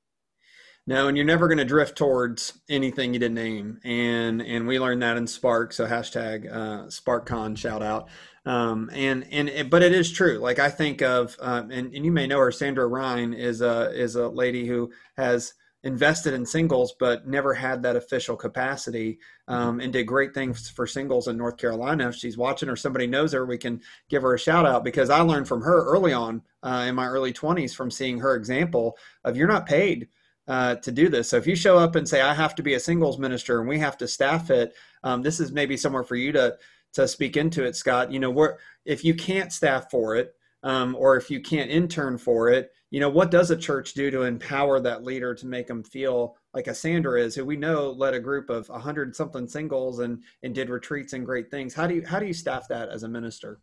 No, 0.88 1.08
and 1.08 1.18
you're 1.18 1.26
never 1.26 1.48
going 1.48 1.58
to 1.58 1.66
drift 1.66 1.98
towards 1.98 2.62
anything 2.70 3.14
you 3.14 3.20
didn't 3.20 3.36
name, 3.36 3.80
and 3.84 4.42
and 4.42 4.68
we 4.68 4.80
learned 4.80 5.02
that 5.02 5.18
in 5.18 5.26
Spark. 5.26 5.74
So 5.74 5.88
hashtag 5.88 6.52
uh, 6.52 6.86
SparkCon 6.86 7.58
shout 7.58 7.82
out. 7.82 8.08
Um, 8.46 8.92
and 8.94 9.26
and 9.32 9.50
it, 9.50 9.70
but 9.72 9.82
it 9.82 9.94
is 9.94 10.12
true. 10.12 10.38
Like 10.38 10.60
I 10.60 10.70
think 10.70 11.02
of, 11.02 11.36
uh, 11.42 11.64
and, 11.72 11.94
and 11.94 12.06
you 12.06 12.12
may 12.12 12.28
know 12.28 12.38
her, 12.38 12.52
Sandra 12.52 12.86
Rhine 12.86 13.34
is 13.34 13.62
a 13.62 13.92
is 14.00 14.16
a 14.16 14.28
lady 14.28 14.68
who 14.68 14.92
has 15.18 15.56
invested 15.86 16.34
in 16.34 16.46
singles 16.46 16.96
but 17.00 17.28
never 17.28 17.54
had 17.54 17.84
that 17.84 17.96
official 17.96 18.36
capacity 18.36 19.20
um, 19.48 19.80
and 19.80 19.94
did 19.94 20.06
great 20.06 20.34
things 20.34 20.68
for 20.68 20.88
singles 20.88 21.28
in 21.28 21.38
North 21.38 21.58
Carolina. 21.58 22.10
If 22.10 22.16
she's 22.16 22.38
watching 22.38 22.70
or 22.70 22.76
somebody 22.76 23.06
knows 23.06 23.32
her, 23.34 23.46
we 23.46 23.60
can 23.60 23.80
give 24.10 24.24
her 24.24 24.34
a 24.34 24.40
shout 24.40 24.66
out 24.66 24.84
because 24.84 25.12
I 25.12 25.22
learned 25.22 25.48
from 25.48 25.62
her 25.62 25.86
early 25.86 26.12
on 26.12 26.42
uh, 26.64 26.86
in 26.88 26.96
my 26.96 27.06
early 27.06 27.32
20s 27.32 27.76
from 27.76 27.92
seeing 27.92 28.20
her 28.20 28.36
example 28.36 28.98
of 29.24 29.38
you're 29.38 29.48
not 29.48 29.68
paid 29.68 30.10
uh, 30.48 30.76
to 30.76 30.92
do 30.92 31.08
this. 31.08 31.30
So 31.30 31.38
if 31.38 31.46
you 31.46 31.56
show 31.56 31.78
up 31.78 31.96
and 31.96 32.10
say, 32.10 32.20
I 32.20 32.34
have 32.34 32.56
to 32.56 32.64
be 32.64 32.74
a 32.74 32.80
singles 32.80 33.20
minister 33.20 33.60
and 33.60 33.70
we 33.70 33.80
have 33.80 33.98
to 34.00 34.08
staff 34.08 34.50
it, 34.50 34.74
um, 35.04 35.22
this 35.22 35.40
is 35.40 35.52
maybe 35.52 35.78
somewhere 35.78 36.04
for 36.04 36.16
you 36.16 36.32
to 36.34 36.58
to 36.94 37.08
speak 37.10 37.36
into 37.36 37.66
it, 37.66 37.76
Scott. 37.76 38.12
You 38.12 38.20
know, 38.20 38.56
if 38.86 39.04
you 39.04 39.14
can't 39.14 39.52
staff 39.52 39.92
for 39.92 40.16
it, 40.16 40.35
um, 40.66 40.96
or 40.98 41.16
if 41.16 41.30
you 41.30 41.40
can't 41.40 41.70
intern 41.70 42.18
for 42.18 42.50
it, 42.50 42.72
you 42.90 43.00
know, 43.00 43.10
what 43.10 43.30
does 43.30 43.52
a 43.52 43.56
church 43.56 43.94
do 43.94 44.10
to 44.10 44.24
empower 44.24 44.80
that 44.80 45.04
leader 45.04 45.36
to 45.36 45.46
make 45.46 45.68
them 45.68 45.84
feel 45.84 46.36
like 46.56 46.68
a 46.68 46.74
Sandra 46.74 47.22
is, 47.22 47.36
who 47.36 47.46
we 47.46 47.56
know 47.56 47.92
led 47.92 48.16
a 48.16 48.20
group 48.20 48.50
of 48.50 48.68
a 48.72 48.80
hundred 48.80 49.16
something 49.16 49.48
singles 49.48 50.00
and 50.00 50.24
and 50.42 50.56
did 50.56 50.70
retreats 50.70 51.14
and 51.14 51.26
great 51.26 51.52
things. 51.52 51.74
How 51.76 51.86
do 51.86 51.96
you 51.96 52.04
how 52.06 52.20
do 52.20 52.26
you 52.26 52.34
staff 52.34 52.68
that 52.70 52.90
as 52.90 53.04
a 53.04 53.08
minister? 53.08 53.62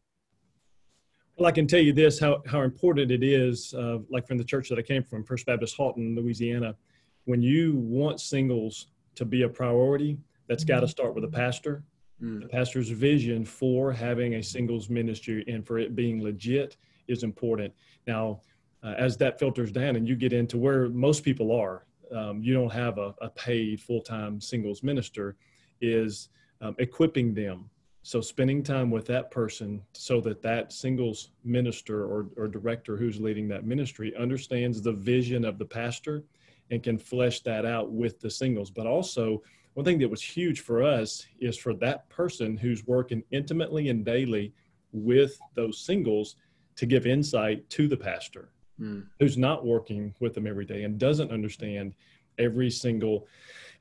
Well, 1.36 1.48
I 1.48 1.52
can 1.52 1.66
tell 1.66 1.80
you 1.80 1.92
this: 1.92 2.20
how 2.20 2.42
how 2.46 2.62
important 2.62 3.10
it 3.10 3.24
is. 3.24 3.74
Uh, 3.74 3.98
like 4.08 4.28
from 4.28 4.38
the 4.38 4.44
church 4.44 4.68
that 4.68 4.78
I 4.78 4.82
came 4.82 5.02
from, 5.02 5.24
First 5.24 5.46
Baptist 5.46 5.76
Haughton, 5.76 6.14
Louisiana, 6.14 6.76
when 7.24 7.42
you 7.42 7.76
want 7.76 8.20
singles 8.20 8.86
to 9.16 9.24
be 9.24 9.42
a 9.42 9.48
priority, 9.48 10.18
that's 10.46 10.64
got 10.64 10.80
to 10.80 10.88
start 10.88 11.14
with 11.14 11.24
a 11.24 11.28
pastor 11.28 11.82
Mm. 12.22 12.42
The 12.42 12.48
pastor's 12.48 12.88
vision 12.88 13.44
for 13.44 13.92
having 13.92 14.34
a 14.34 14.42
singles 14.42 14.88
ministry 14.88 15.44
and 15.48 15.66
for 15.66 15.78
it 15.78 15.96
being 15.96 16.22
legit 16.22 16.76
is 17.08 17.22
important. 17.22 17.72
Now, 18.06 18.40
uh, 18.82 18.94
as 18.98 19.16
that 19.18 19.38
filters 19.38 19.70
down 19.70 19.96
and 19.96 20.08
you 20.08 20.16
get 20.16 20.32
into 20.32 20.58
where 20.58 20.88
most 20.88 21.22
people 21.22 21.52
are, 21.52 21.84
um, 22.14 22.42
you 22.42 22.52
don't 22.52 22.72
have 22.72 22.98
a, 22.98 23.14
a 23.20 23.30
paid 23.30 23.80
full-time 23.80 24.40
singles 24.40 24.82
minister, 24.82 25.36
is 25.80 26.28
um, 26.60 26.74
equipping 26.78 27.34
them. 27.34 27.70
So 28.02 28.20
spending 28.20 28.64
time 28.64 28.90
with 28.90 29.06
that 29.06 29.30
person 29.30 29.80
so 29.92 30.20
that 30.22 30.42
that 30.42 30.72
singles 30.72 31.30
minister 31.44 32.04
or, 32.04 32.26
or 32.36 32.48
director 32.48 32.96
who's 32.96 33.20
leading 33.20 33.46
that 33.48 33.64
ministry 33.64 34.12
understands 34.16 34.82
the 34.82 34.92
vision 34.92 35.44
of 35.44 35.58
the 35.58 35.64
pastor 35.64 36.24
and 36.70 36.82
can 36.82 36.98
flesh 36.98 37.40
that 37.40 37.64
out 37.64 37.92
with 37.92 38.18
the 38.20 38.30
singles, 38.30 38.70
but 38.70 38.86
also 38.86 39.42
one 39.74 39.84
thing 39.84 39.98
that 40.00 40.10
was 40.10 40.22
huge 40.22 40.60
for 40.60 40.82
us 40.82 41.24
is 41.40 41.56
for 41.56 41.74
that 41.74 42.08
person 42.08 42.56
who's 42.56 42.86
working 42.86 43.22
intimately 43.30 43.88
and 43.88 44.04
daily 44.04 44.52
with 44.92 45.38
those 45.54 45.78
singles 45.78 46.36
to 46.76 46.86
give 46.86 47.06
insight 47.06 47.68
to 47.70 47.88
the 47.88 47.96
pastor 47.96 48.50
mm. 48.80 49.04
who's 49.18 49.36
not 49.36 49.64
working 49.64 50.14
with 50.20 50.34
them 50.34 50.46
every 50.46 50.64
day 50.64 50.84
and 50.84 50.98
doesn't 50.98 51.30
understand 51.30 51.94
every 52.38 52.70
single 52.70 53.26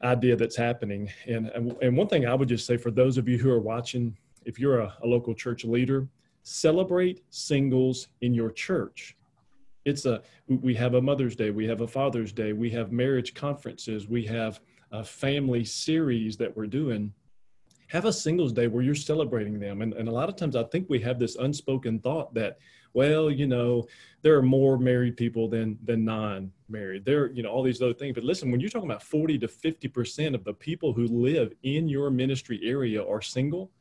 idea 0.03 0.35
that's 0.35 0.55
happening. 0.55 1.09
And, 1.27 1.47
and, 1.49 1.97
one 1.97 2.07
thing 2.07 2.25
I 2.25 2.33
would 2.33 2.49
just 2.49 2.65
say 2.65 2.77
for 2.77 2.91
those 2.91 3.17
of 3.17 3.27
you 3.27 3.37
who 3.37 3.51
are 3.51 3.59
watching, 3.59 4.17
if 4.45 4.59
you're 4.59 4.79
a, 4.79 4.93
a 5.03 5.07
local 5.07 5.33
church 5.33 5.63
leader, 5.63 6.07
celebrate 6.43 7.23
singles 7.29 8.07
in 8.21 8.33
your 8.33 8.51
church. 8.51 9.15
It's 9.85 10.05
a, 10.05 10.21
we 10.47 10.73
have 10.75 10.95
a 10.95 11.01
Mother's 11.01 11.35
Day, 11.35 11.49
we 11.51 11.67
have 11.67 11.81
a 11.81 11.87
Father's 11.87 12.31
Day, 12.31 12.53
we 12.53 12.69
have 12.71 12.91
marriage 12.91 13.33
conferences, 13.33 14.07
we 14.07 14.25
have 14.25 14.59
a 14.91 15.03
family 15.03 15.63
series 15.63 16.37
that 16.37 16.55
we're 16.55 16.67
doing, 16.67 17.13
have 17.87 18.05
a 18.05 18.13
singles 18.13 18.53
day 18.53 18.67
where 18.67 18.83
you're 18.83 18.95
celebrating 18.95 19.59
them. 19.59 19.81
And, 19.81 19.93
and 19.93 20.07
a 20.07 20.11
lot 20.11 20.29
of 20.29 20.35
times 20.35 20.55
I 20.55 20.63
think 20.63 20.89
we 20.89 20.99
have 21.01 21.19
this 21.19 21.35
unspoken 21.35 21.99
thought 21.99 22.33
that, 22.33 22.57
well, 22.93 23.31
you 23.31 23.47
know, 23.47 23.87
there 24.21 24.35
are 24.37 24.41
more 24.41 24.77
married 24.77 25.17
people 25.17 25.47
than 25.47 25.77
than 25.83 26.05
non-married. 26.05 27.05
There, 27.05 27.31
you 27.31 27.43
know, 27.43 27.49
all 27.49 27.63
these 27.63 27.81
other 27.81 27.93
things. 27.93 28.15
But 28.15 28.23
listen, 28.23 28.51
when 28.51 28.59
you're 28.59 28.69
talking 28.69 28.89
about 28.89 29.03
40 29.03 29.39
to 29.39 29.47
50% 29.47 30.35
of 30.35 30.43
the 30.43 30.53
people 30.53 30.93
who 30.93 31.07
live 31.07 31.53
in 31.63 31.87
your 31.87 32.09
ministry 32.09 32.59
area 32.63 33.03
are 33.03 33.21
single, 33.21 33.71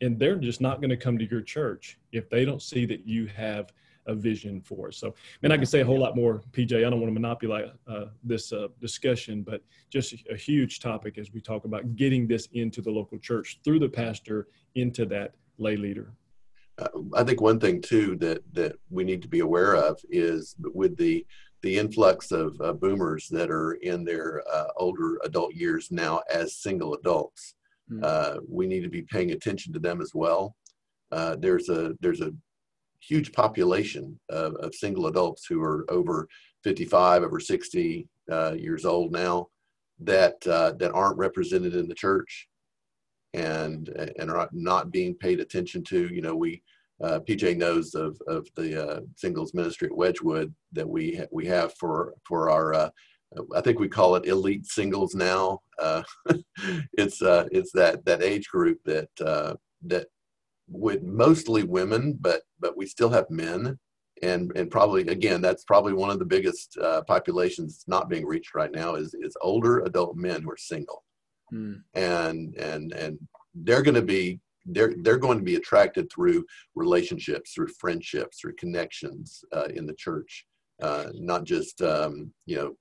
and 0.00 0.18
they're 0.18 0.36
just 0.36 0.60
not 0.60 0.80
going 0.80 0.90
to 0.90 0.96
come 0.96 1.18
to 1.18 1.28
your 1.28 1.42
church 1.42 1.98
if 2.12 2.28
they 2.28 2.44
don't 2.44 2.62
see 2.62 2.86
that 2.86 3.06
you 3.06 3.26
have 3.26 3.72
a 4.06 4.14
vision 4.14 4.60
for. 4.60 4.92
So, 4.92 5.14
man, 5.42 5.52
I 5.52 5.56
can 5.56 5.66
say 5.66 5.80
a 5.80 5.84
whole 5.84 5.98
lot 5.98 6.16
more, 6.16 6.42
PJ. 6.52 6.76
I 6.76 6.90
don't 6.90 7.00
want 7.00 7.12
to 7.12 7.20
monopolize 7.20 7.70
uh, 7.88 8.06
this 8.22 8.52
uh, 8.52 8.68
discussion, 8.80 9.42
but 9.42 9.62
just 9.90 10.14
a 10.30 10.36
huge 10.36 10.80
topic 10.80 11.18
as 11.18 11.32
we 11.32 11.40
talk 11.40 11.64
about 11.64 11.96
getting 11.96 12.26
this 12.26 12.48
into 12.52 12.80
the 12.80 12.90
local 12.90 13.18
church 13.18 13.60
through 13.64 13.80
the 13.80 13.88
pastor 13.88 14.48
into 14.74 15.04
that 15.06 15.34
lay 15.58 15.76
leader. 15.76 16.12
Uh, 16.78 16.88
I 17.14 17.24
think 17.24 17.40
one 17.40 17.60
thing 17.60 17.80
too 17.80 18.16
that 18.16 18.42
that 18.52 18.76
we 18.90 19.04
need 19.04 19.22
to 19.22 19.28
be 19.28 19.40
aware 19.40 19.74
of 19.74 19.98
is 20.10 20.54
with 20.74 20.96
the 20.96 21.26
the 21.62 21.78
influx 21.78 22.32
of 22.32 22.60
uh, 22.60 22.72
boomers 22.72 23.28
that 23.28 23.50
are 23.50 23.72
in 23.74 24.04
their 24.04 24.42
uh, 24.52 24.68
older 24.76 25.18
adult 25.24 25.54
years 25.54 25.90
now 25.90 26.20
as 26.30 26.56
single 26.56 26.94
adults. 26.94 27.54
Mm. 27.90 28.40
we 28.48 28.66
need 28.66 28.82
to 28.82 28.88
be 28.88 29.02
paying 29.02 29.30
attention 29.30 29.72
to 29.72 29.78
them 29.78 30.00
as 30.00 30.12
well. 30.12 30.56
there's 31.38 31.68
a 31.68 31.94
there's 32.00 32.20
a 32.20 32.32
huge 33.00 33.32
population 33.32 34.18
of, 34.28 34.54
of 34.56 34.74
single 34.74 35.06
adults 35.06 35.46
who 35.46 35.62
are 35.62 35.84
over 35.88 36.28
55, 36.64 37.22
over 37.22 37.38
60 37.38 38.08
uh, 38.30 38.52
years 38.52 38.84
old 38.84 39.12
now 39.12 39.46
that 40.00 40.46
uh, 40.46 40.72
that 40.72 40.92
aren't 40.92 41.16
represented 41.16 41.74
in 41.74 41.88
the 41.88 41.94
church 41.94 42.48
and 43.34 43.88
and 44.18 44.30
are 44.30 44.48
not 44.52 44.90
being 44.90 45.14
paid 45.14 45.40
attention 45.40 45.82
to. 45.84 46.12
You 46.12 46.22
know, 46.22 46.34
we 46.34 46.62
uh, 47.02 47.20
PJ 47.20 47.56
knows 47.56 47.94
of 47.94 48.20
of 48.26 48.46
the 48.56 48.88
uh, 48.88 49.00
singles 49.16 49.54
ministry 49.54 49.88
at 49.88 49.96
Wedgwood 49.96 50.54
that 50.72 50.88
we 50.88 51.16
ha- 51.16 51.26
we 51.30 51.46
have 51.46 51.74
for 51.74 52.14
for 52.26 52.50
our. 52.50 52.74
Uh, 52.74 52.90
I 53.54 53.60
think 53.60 53.78
we 53.78 53.88
call 53.88 54.14
it 54.14 54.26
elite 54.26 54.66
singles 54.66 55.14
now. 55.14 55.60
Uh, 55.78 56.02
it's 56.92 57.18
it's 57.22 57.72
that 57.72 58.04
that 58.04 58.22
age 58.22 58.48
group 58.48 58.78
that 58.84 59.08
that 59.82 60.06
with 60.68 61.02
mostly 61.02 61.62
women, 61.62 62.18
but 62.20 62.42
but 62.60 62.76
we 62.76 62.86
still 62.86 63.10
have 63.10 63.30
men, 63.30 63.78
and 64.22 64.52
and 64.56 64.70
probably 64.70 65.02
again 65.02 65.40
that's 65.40 65.64
probably 65.64 65.92
one 65.92 66.10
of 66.10 66.18
the 66.18 66.24
biggest 66.24 66.76
uh, 66.78 67.02
populations 67.02 67.84
not 67.86 68.08
being 68.08 68.26
reached 68.26 68.54
right 68.54 68.72
now 68.72 68.94
is 68.94 69.14
is 69.14 69.36
older 69.40 69.80
adult 69.80 70.16
men 70.16 70.42
who 70.42 70.50
are 70.50 70.56
single, 70.56 71.04
mm. 71.52 71.80
and 71.94 72.54
and 72.56 72.92
and 72.92 73.18
they're 73.54 73.82
going 73.82 73.94
to 73.94 74.02
be 74.02 74.40
they're 74.66 74.94
they're 75.02 75.18
going 75.18 75.38
to 75.38 75.44
be 75.44 75.56
attracted 75.56 76.10
through 76.12 76.44
relationships, 76.74 77.52
through 77.52 77.68
friendships, 77.78 78.40
through 78.40 78.54
connections 78.54 79.44
uh, 79.52 79.68
in 79.74 79.86
the 79.86 79.94
church, 79.94 80.46
uh, 80.82 81.06
not 81.14 81.44
just 81.44 81.82
um, 81.82 82.32
you 82.46 82.56
know 82.56 82.76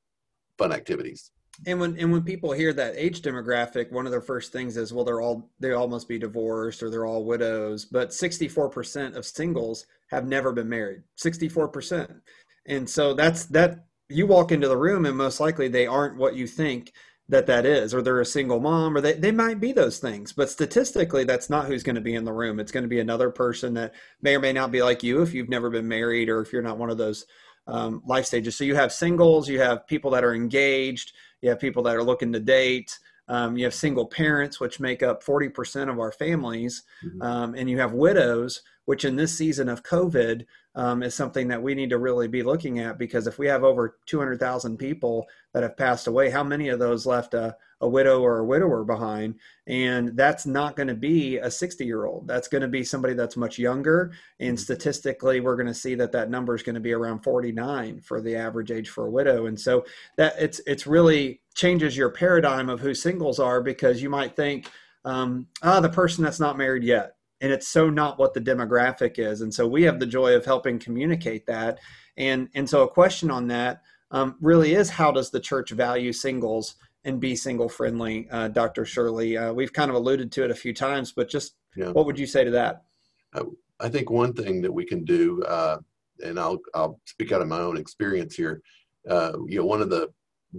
fun 0.58 0.71
activities 0.71 1.32
and 1.65 1.80
when 1.80 1.97
and 1.97 2.12
when 2.12 2.23
people 2.23 2.51
hear 2.51 2.73
that 2.73 2.95
age 2.97 3.21
demographic, 3.21 3.91
one 3.91 4.06
of 4.06 4.12
their 4.12 4.21
first 4.21 4.51
things 4.51 4.75
is, 4.78 4.93
well, 4.93 5.06
they're 5.06 5.21
all 5.21 5.49
they 5.60 5.71
all 5.71 5.88
must 5.88 6.08
be 6.08 6.19
divorced 6.19 6.84
or 6.84 6.89
they're 6.89 7.06
all 7.06 7.23
widows. 7.23 7.86
But 7.86 8.10
64% 8.10 9.15
of 9.15 9.25
singles 9.25 9.86
have 10.10 10.28
never 10.28 10.51
been 10.51 10.69
married. 10.69 11.04
64%. 11.17 12.21
And 12.67 12.89
so 12.89 13.13
that's 13.13 13.45
that 13.45 13.86
you 14.10 14.28
walk 14.28 14.51
into 14.51 14.67
the 14.67 14.78
room 14.78 15.06
and 15.06 15.17
most 15.17 15.39
likely 15.39 15.67
they 15.67 15.88
aren't 15.88 16.17
what 16.17 16.36
you 16.36 16.45
think 16.45 16.91
that 17.28 17.48
that 17.48 17.66
is 17.66 17.94
or 17.94 18.02
they're 18.02 18.22
a 18.22 18.26
single 18.26 18.60
mom 18.60 18.96
or 18.96 19.02
they, 19.02 19.14
they 19.14 19.32
might 19.32 19.60
be 19.60 19.72
those 19.72 19.98
things 19.98 20.32
but 20.32 20.50
statistically 20.50 21.24
that's 21.24 21.50
not 21.50 21.66
who's 21.66 21.84
going 21.84 21.96
to 21.96 22.02
be 22.02 22.16
in 22.16 22.24
the 22.24 22.32
room 22.32 22.60
it's 22.60 22.72
going 22.72 22.84
to 22.84 22.88
be 22.88 23.00
another 23.00 23.32
person 23.32 23.74
that 23.74 23.94
may 24.22 24.36
or 24.36 24.40
may 24.40 24.54
not 24.54 24.72
be 24.72 24.84
like 24.84 25.02
you 25.02 25.22
if 25.22 25.34
you've 25.34 25.50
never 25.50 25.70
been 25.70 25.88
married 25.88 26.30
or 26.30 26.42
if 26.42 26.54
you're 26.54 26.62
not 26.62 26.78
one 26.78 26.90
of 26.90 26.98
those 26.98 27.26
um, 27.68 28.04
life 28.06 28.26
stages 28.26 28.56
so 28.56 28.64
you 28.64 28.76
have 28.76 28.92
singles 28.92 29.50
you 29.50 29.60
have 29.60 29.88
people 29.88 30.12
that 30.12 30.24
are 30.24 30.36
engaged 30.36 31.14
you 31.46 31.52
have 31.52 31.60
people 31.60 31.84
that 31.84 31.96
are 31.96 32.04
looking 32.04 32.34
to 32.34 32.40
date. 32.40 32.98
Um, 33.28 33.58
you 33.58 33.66
have 33.66 33.74
single 33.74 34.06
parents, 34.06 34.60
which 34.60 34.80
make 34.80 35.04
up 35.04 35.24
40% 35.24 35.90
of 35.90 36.00
our 36.00 36.12
families. 36.12 36.84
Mm-hmm. 37.04 37.22
Um, 37.22 37.56
and 37.56 37.70
you 37.70 37.80
have 37.80 37.94
widows, 37.94 38.62
which 38.86 39.06
in 39.06 39.16
this 39.16 39.36
season 39.36 39.70
of 39.70 39.84
COVID 39.84 40.46
um, 40.76 41.02
is 41.04 41.16
something 41.16 41.48
that 41.48 41.62
we 41.62 41.74
need 41.74 41.90
to 41.90 41.98
really 41.98 42.28
be 42.28 42.44
looking 42.44 42.80
at 42.80 43.00
because 43.00 43.28
if 43.28 43.40
we 43.40 43.48
have 43.48 43.64
over 43.64 43.98
200,000 44.06 44.78
people 44.78 45.26
that 45.54 45.64
have 45.64 45.78
passed 45.78 46.08
away, 46.08 46.30
how 46.30 46.44
many 46.44 46.70
of 46.70 46.80
those 46.80 47.06
left 47.06 47.34
a, 47.34 47.56
a 47.82 47.88
widow 47.88 48.22
or 48.22 48.40
a 48.40 48.46
widower 48.46 48.84
behind. 48.84 49.36
And 49.68 50.16
that's 50.16 50.46
not 50.46 50.76
going 50.76 50.88
to 50.88 50.96
be 50.96 51.38
a 51.38 51.52
60 51.52 51.86
year 51.86 52.06
old. 52.06 52.28
That's 52.28 52.48
going 52.48 52.62
to 52.62 52.68
be 52.68 52.84
somebody 52.84 53.14
that's 53.14 53.38
much 53.38 53.58
younger. 53.58 54.14
And 54.40 54.58
mm-hmm. 54.58 54.64
statistically, 54.64 55.40
we're 55.40 55.56
going 55.56 55.68
to 55.68 55.74
see 55.74 55.96
that 55.96 56.12
that 56.14 56.30
number 56.30 56.56
is 56.56 56.64
going 56.64 56.76
to 56.76 56.82
be 56.82 56.94
around 56.94 57.24
49 57.24 58.02
for 58.02 58.22
the 58.22 58.36
average 58.36 58.72
age 58.72 58.90
for 58.90 59.08
a 59.08 59.12
widow. 59.12 59.46
And 59.48 59.60
so 59.60 59.86
that 60.18 60.36
it's, 60.40 60.62
it's 60.66 60.88
really 60.88 61.42
changes 61.56 61.96
your 61.98 62.10
paradigm 62.10 62.70
of 62.70 62.80
who 62.80 62.94
singles 62.94 63.39
are 63.39 63.62
because 63.62 64.02
you 64.02 64.10
might 64.10 64.36
think, 64.36 64.70
um, 65.06 65.48
ah, 65.63 65.80
the 65.80 65.89
person 65.89 66.24
that's 66.24 66.39
not 66.39 66.58
married 66.58 66.84
yet. 66.84 67.15
And 67.41 67.52
it's 67.52 67.68
so 67.68 67.89
not 67.89 68.18
what 68.18 68.34
the 68.34 68.41
demographic 68.41 69.20
is. 69.20 69.41
And 69.41 69.54
so 69.54 69.68
we 69.68 69.84
have 69.84 70.00
the 70.00 70.06
joy 70.06 70.36
of 70.36 70.46
helping 70.46 70.80
communicate 70.80 71.46
that. 71.48 71.80
And, 72.18 72.50
and 72.56 72.70
so 72.70 72.84
a 72.84 72.89
question 72.89 73.30
on 73.30 73.48
that 73.48 73.82
um, 74.12 74.36
really 74.41 74.76
is 74.76 74.89
how 74.89 75.12
does 75.12 75.32
the 75.32 75.39
church 75.39 75.72
value 75.72 76.13
singles 76.13 76.76
and 77.04 77.20
be 77.20 77.36
single 77.36 77.70
friendly, 77.70 78.28
uh, 78.32 78.48
Dr. 78.48 78.84
Shirley. 78.86 79.38
Uh, 79.38 79.54
we've 79.54 79.74
kind 79.74 79.89
of 79.89 79.96
alluded 79.96 80.32
to 80.34 80.44
it 80.44 80.52
a 80.52 80.56
few 80.56 80.74
times, 80.74 81.12
but 81.12 81.30
just 81.30 81.56
yeah. 81.76 81.91
what 81.91 82.06
would 82.06 82.18
you 82.18 82.26
say 82.26 82.44
to 82.44 82.52
that? 82.52 82.84
I 83.80 83.89
think 83.89 84.10
one 84.10 84.34
thing 84.34 84.62
that 84.62 84.72
we 84.72 84.86
can 84.86 85.04
do, 85.04 85.44
uh, 85.44 85.78
and 86.24 86.39
I'll 86.39 86.60
I'll 86.74 87.00
speak 87.06 87.32
out 87.32 87.41
of 87.41 87.48
my 87.48 87.60
own 87.60 87.78
experience 87.78 88.36
here. 88.36 88.62
Uh, 89.10 89.34
you 89.48 89.60
know, 89.60 89.65
one 89.65 89.82
of 89.82 89.89
the 89.89 90.10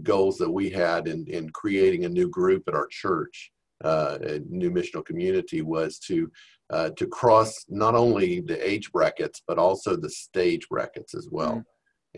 goals 0.02 0.38
that 0.38 0.50
we 0.50 0.70
had 0.70 1.08
in, 1.08 1.26
in 1.26 1.50
creating 1.50 2.04
a 2.04 2.08
new 2.08 2.28
group 2.28 2.64
at 2.68 2.74
our 2.74 2.86
church, 2.88 3.50
uh, 3.84 4.18
a 4.22 4.38
new 4.48 4.70
missional 4.70 5.04
community, 5.04 5.62
was 5.62 5.98
to 6.00 6.30
uh, 6.70 6.90
to 6.96 7.06
cross 7.06 7.64
not 7.68 7.94
only 7.94 8.40
the 8.40 8.68
age 8.68 8.90
brackets 8.90 9.40
but 9.46 9.56
also 9.56 9.94
the 9.94 10.10
stage 10.10 10.68
brackets 10.68 11.14
as 11.14 11.28
well. 11.30 11.64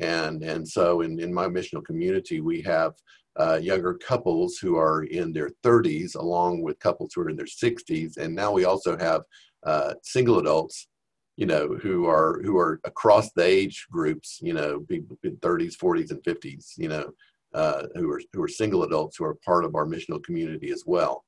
Mm-hmm. 0.01 0.05
And 0.05 0.43
and 0.43 0.69
so 0.69 1.03
in 1.03 1.19
in 1.21 1.33
my 1.33 1.47
missional 1.47 1.85
community, 1.85 2.41
we 2.41 2.63
have 2.63 2.95
uh, 3.39 3.59
younger 3.63 3.95
couples 3.95 4.59
who 4.59 4.77
are 4.77 5.05
in 5.05 5.33
their 5.33 5.51
30s, 5.65 6.17
along 6.17 6.63
with 6.63 6.79
couples 6.81 7.13
who 7.15 7.21
are 7.21 7.31
in 7.31 7.37
their 7.37 7.47
60s, 7.47 8.17
and 8.17 8.35
now 8.35 8.51
we 8.51 8.65
also 8.65 8.99
have 8.99 9.23
uh, 9.65 9.95
single 10.03 10.39
adults 10.39 10.89
you 11.39 11.47
know, 11.47 11.69
who 11.81 12.07
are 12.07 12.43
who 12.43 12.59
are 12.59 12.81
across 12.83 13.31
the 13.31 13.45
age 13.45 13.87
groups, 13.93 14.41
you 14.43 14.53
know, 14.53 14.81
people 14.81 15.17
in 15.23 15.37
30s, 15.37 15.77
40s, 15.77 16.11
and 16.11 16.21
50s, 16.25 16.73
you 16.77 16.89
know, 16.89 17.13
uh, 17.55 17.85
who 17.95 18.11
are 18.11 18.21
who 18.33 18.43
are 18.43 18.49
single 18.49 18.83
adults 18.83 19.17
who 19.17 19.25
are 19.25 19.35
part 19.45 19.65
of 19.65 19.75
our 19.75 19.87
missional 19.87 20.23
community 20.23 20.71
as 20.71 20.85
well, 20.87 21.25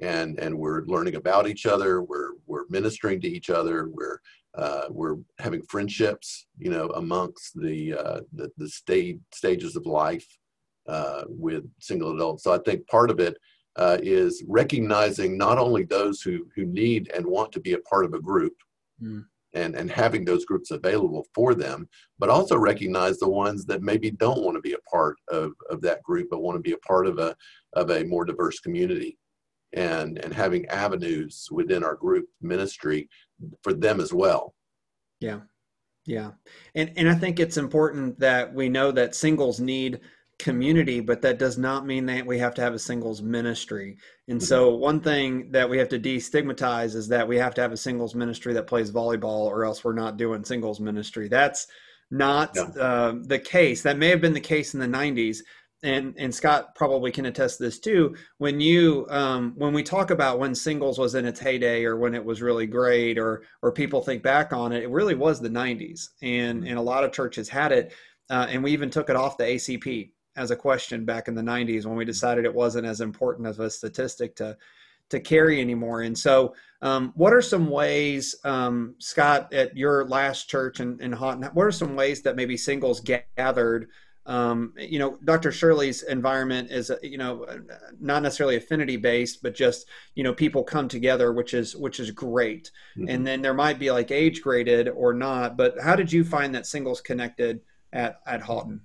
and 0.00 0.38
and 0.38 0.56
we're 0.56 0.84
learning 0.84 1.16
about 1.16 1.48
each 1.48 1.66
other. 1.66 2.02
We're 2.02 2.32
we're 2.46 2.66
ministering 2.68 3.20
to 3.22 3.28
each 3.28 3.50
other. 3.50 3.88
We're 3.88 4.18
uh, 4.54 4.84
we're 4.90 5.16
having 5.38 5.62
friendships, 5.62 6.46
you 6.58 6.70
know, 6.70 6.88
amongst 6.90 7.58
the 7.60 7.94
uh, 7.94 8.20
the, 8.32 8.50
the 8.58 8.68
stage 8.68 9.18
stages 9.32 9.76
of 9.76 9.86
life 9.86 10.26
uh, 10.88 11.22
with 11.28 11.64
single 11.80 12.14
adults. 12.14 12.44
So 12.44 12.52
I 12.52 12.58
think 12.58 12.86
part 12.86 13.10
of 13.10 13.20
it 13.20 13.36
uh, 13.76 13.98
is 14.02 14.44
recognizing 14.46 15.38
not 15.38 15.58
only 15.58 15.84
those 15.84 16.20
who 16.20 16.46
who 16.54 16.66
need 16.66 17.10
and 17.14 17.24
want 17.24 17.52
to 17.52 17.60
be 17.60 17.72
a 17.72 17.78
part 17.78 18.04
of 18.04 18.14
a 18.14 18.20
group. 18.20 18.54
Mm 19.02 19.24
and, 19.54 19.74
and 19.74 19.90
having 19.90 20.24
those 20.24 20.44
groups 20.44 20.70
available 20.70 21.26
for 21.34 21.54
them, 21.54 21.88
but 22.18 22.28
also 22.30 22.56
recognize 22.56 23.18
the 23.18 23.28
ones 23.28 23.64
that 23.66 23.82
maybe 23.82 24.10
don't 24.10 24.42
want 24.42 24.56
to 24.56 24.62
be 24.62 24.72
a 24.72 24.90
part 24.90 25.16
of, 25.28 25.52
of 25.70 25.80
that 25.82 26.02
group, 26.02 26.28
but 26.30 26.42
want 26.42 26.56
to 26.56 26.62
be 26.62 26.72
a 26.72 26.78
part 26.78 27.06
of 27.06 27.18
a, 27.18 27.36
of 27.74 27.90
a 27.90 28.04
more 28.04 28.24
diverse 28.24 28.60
community 28.60 29.18
and, 29.74 30.18
and 30.18 30.32
having 30.32 30.66
avenues 30.66 31.48
within 31.50 31.84
our 31.84 31.94
group 31.94 32.26
ministry 32.40 33.08
for 33.62 33.72
them 33.72 34.00
as 34.00 34.12
well. 34.12 34.54
Yeah. 35.20 35.40
Yeah. 36.04 36.32
And, 36.74 36.92
and 36.96 37.08
I 37.08 37.14
think 37.14 37.38
it's 37.38 37.56
important 37.56 38.18
that 38.18 38.52
we 38.52 38.68
know 38.68 38.90
that 38.90 39.14
singles 39.14 39.60
need 39.60 40.00
community, 40.42 40.98
but 41.00 41.22
that 41.22 41.38
does 41.38 41.56
not 41.56 41.86
mean 41.86 42.04
that 42.06 42.26
we 42.26 42.36
have 42.38 42.52
to 42.54 42.60
have 42.60 42.74
a 42.74 42.78
singles 42.78 43.22
ministry. 43.22 43.96
And 44.28 44.38
mm-hmm. 44.38 44.44
so, 44.44 44.74
one 44.74 45.00
thing 45.00 45.50
that 45.52 45.70
we 45.70 45.78
have 45.78 45.88
to 45.90 46.00
destigmatize 46.00 46.96
is 46.96 47.08
that 47.08 47.26
we 47.26 47.36
have 47.36 47.54
to 47.54 47.60
have 47.60 47.72
a 47.72 47.76
singles 47.76 48.14
ministry 48.14 48.52
that 48.54 48.66
plays 48.66 48.90
volleyball, 48.90 49.46
or 49.46 49.64
else 49.64 49.84
we're 49.84 49.92
not 49.94 50.16
doing 50.16 50.44
singles 50.44 50.80
ministry. 50.80 51.28
That's 51.28 51.68
not 52.10 52.50
yeah. 52.56 52.62
uh, 52.82 53.14
the 53.22 53.38
case. 53.38 53.82
That 53.82 53.98
may 53.98 54.08
have 54.08 54.20
been 54.20 54.34
the 54.34 54.40
case 54.40 54.74
in 54.74 54.80
the 54.80 54.86
90s. 54.86 55.38
And, 55.84 56.14
and 56.16 56.32
Scott 56.32 56.76
probably 56.76 57.10
can 57.10 57.26
attest 57.26 57.58
this 57.58 57.80
too. 57.80 58.14
When 58.38 58.60
you 58.60 59.06
um, 59.10 59.52
when 59.56 59.72
we 59.72 59.82
talk 59.82 60.10
about 60.10 60.38
when 60.38 60.54
singles 60.54 60.96
was 60.96 61.16
in 61.16 61.24
its 61.24 61.40
heyday 61.40 61.84
or 61.84 61.96
when 61.96 62.14
it 62.14 62.24
was 62.24 62.40
really 62.40 62.66
great 62.66 63.18
or 63.18 63.42
or 63.62 63.72
people 63.72 64.00
think 64.00 64.22
back 64.22 64.52
on 64.52 64.72
it, 64.72 64.84
it 64.84 64.90
really 64.90 65.16
was 65.16 65.40
the 65.40 65.48
90s, 65.48 66.10
and 66.22 66.60
mm-hmm. 66.60 66.68
and 66.68 66.78
a 66.78 66.82
lot 66.82 67.02
of 67.02 67.10
churches 67.10 67.48
had 67.48 67.72
it, 67.72 67.92
uh, 68.30 68.46
and 68.48 68.62
we 68.62 68.70
even 68.70 68.90
took 68.90 69.10
it 69.10 69.16
off 69.16 69.36
the 69.36 69.44
ACP 69.44 70.11
as 70.36 70.50
a 70.50 70.56
question 70.56 71.04
back 71.04 71.28
in 71.28 71.34
the 71.34 71.42
90s 71.42 71.84
when 71.84 71.96
we 71.96 72.04
decided 72.04 72.44
it 72.44 72.54
wasn't 72.54 72.86
as 72.86 73.00
important 73.00 73.46
of 73.46 73.60
a 73.60 73.70
statistic 73.70 74.34
to 74.36 74.56
to 75.12 75.20
carry 75.20 75.60
anymore. 75.60 76.02
And 76.02 76.18
so, 76.18 76.54
um, 76.80 77.12
what 77.14 77.34
are 77.34 77.42
some 77.42 77.68
ways, 77.68 78.34
um, 78.44 78.94
Scott, 78.98 79.52
at 79.52 79.76
your 79.76 80.06
last 80.08 80.48
church 80.48 80.80
in, 80.80 80.98
in 81.00 81.12
Haughton, 81.12 81.44
what 81.52 81.64
are 81.64 81.70
some 81.70 81.94
ways 81.94 82.22
that 82.22 82.34
maybe 82.34 82.56
singles 82.56 83.00
gathered? 83.36 83.88
Um, 84.24 84.72
you 84.78 84.98
know, 84.98 85.18
Dr. 85.24 85.52
Shirley's 85.52 86.02
environment 86.02 86.70
is, 86.70 86.90
you 87.02 87.18
know, 87.18 87.46
not 88.00 88.22
necessarily 88.22 88.56
affinity 88.56 88.96
based, 88.96 89.42
but 89.42 89.54
just, 89.54 89.86
you 90.14 90.24
know, 90.24 90.32
people 90.32 90.64
come 90.64 90.88
together, 90.88 91.32
which 91.32 91.52
is, 91.52 91.76
which 91.76 92.00
is 92.00 92.10
great. 92.10 92.70
Mm-hmm. 92.96 93.08
And 93.10 93.26
then 93.26 93.42
there 93.42 93.54
might 93.54 93.78
be 93.78 93.90
like 93.90 94.10
age 94.10 94.40
graded 94.40 94.88
or 94.88 95.12
not, 95.12 95.58
but 95.58 95.74
how 95.78 95.94
did 95.94 96.10
you 96.10 96.24
find 96.24 96.54
that 96.54 96.66
singles 96.66 97.02
connected 97.02 97.60
at, 97.92 98.20
at 98.26 98.40
Haughton? 98.40 98.80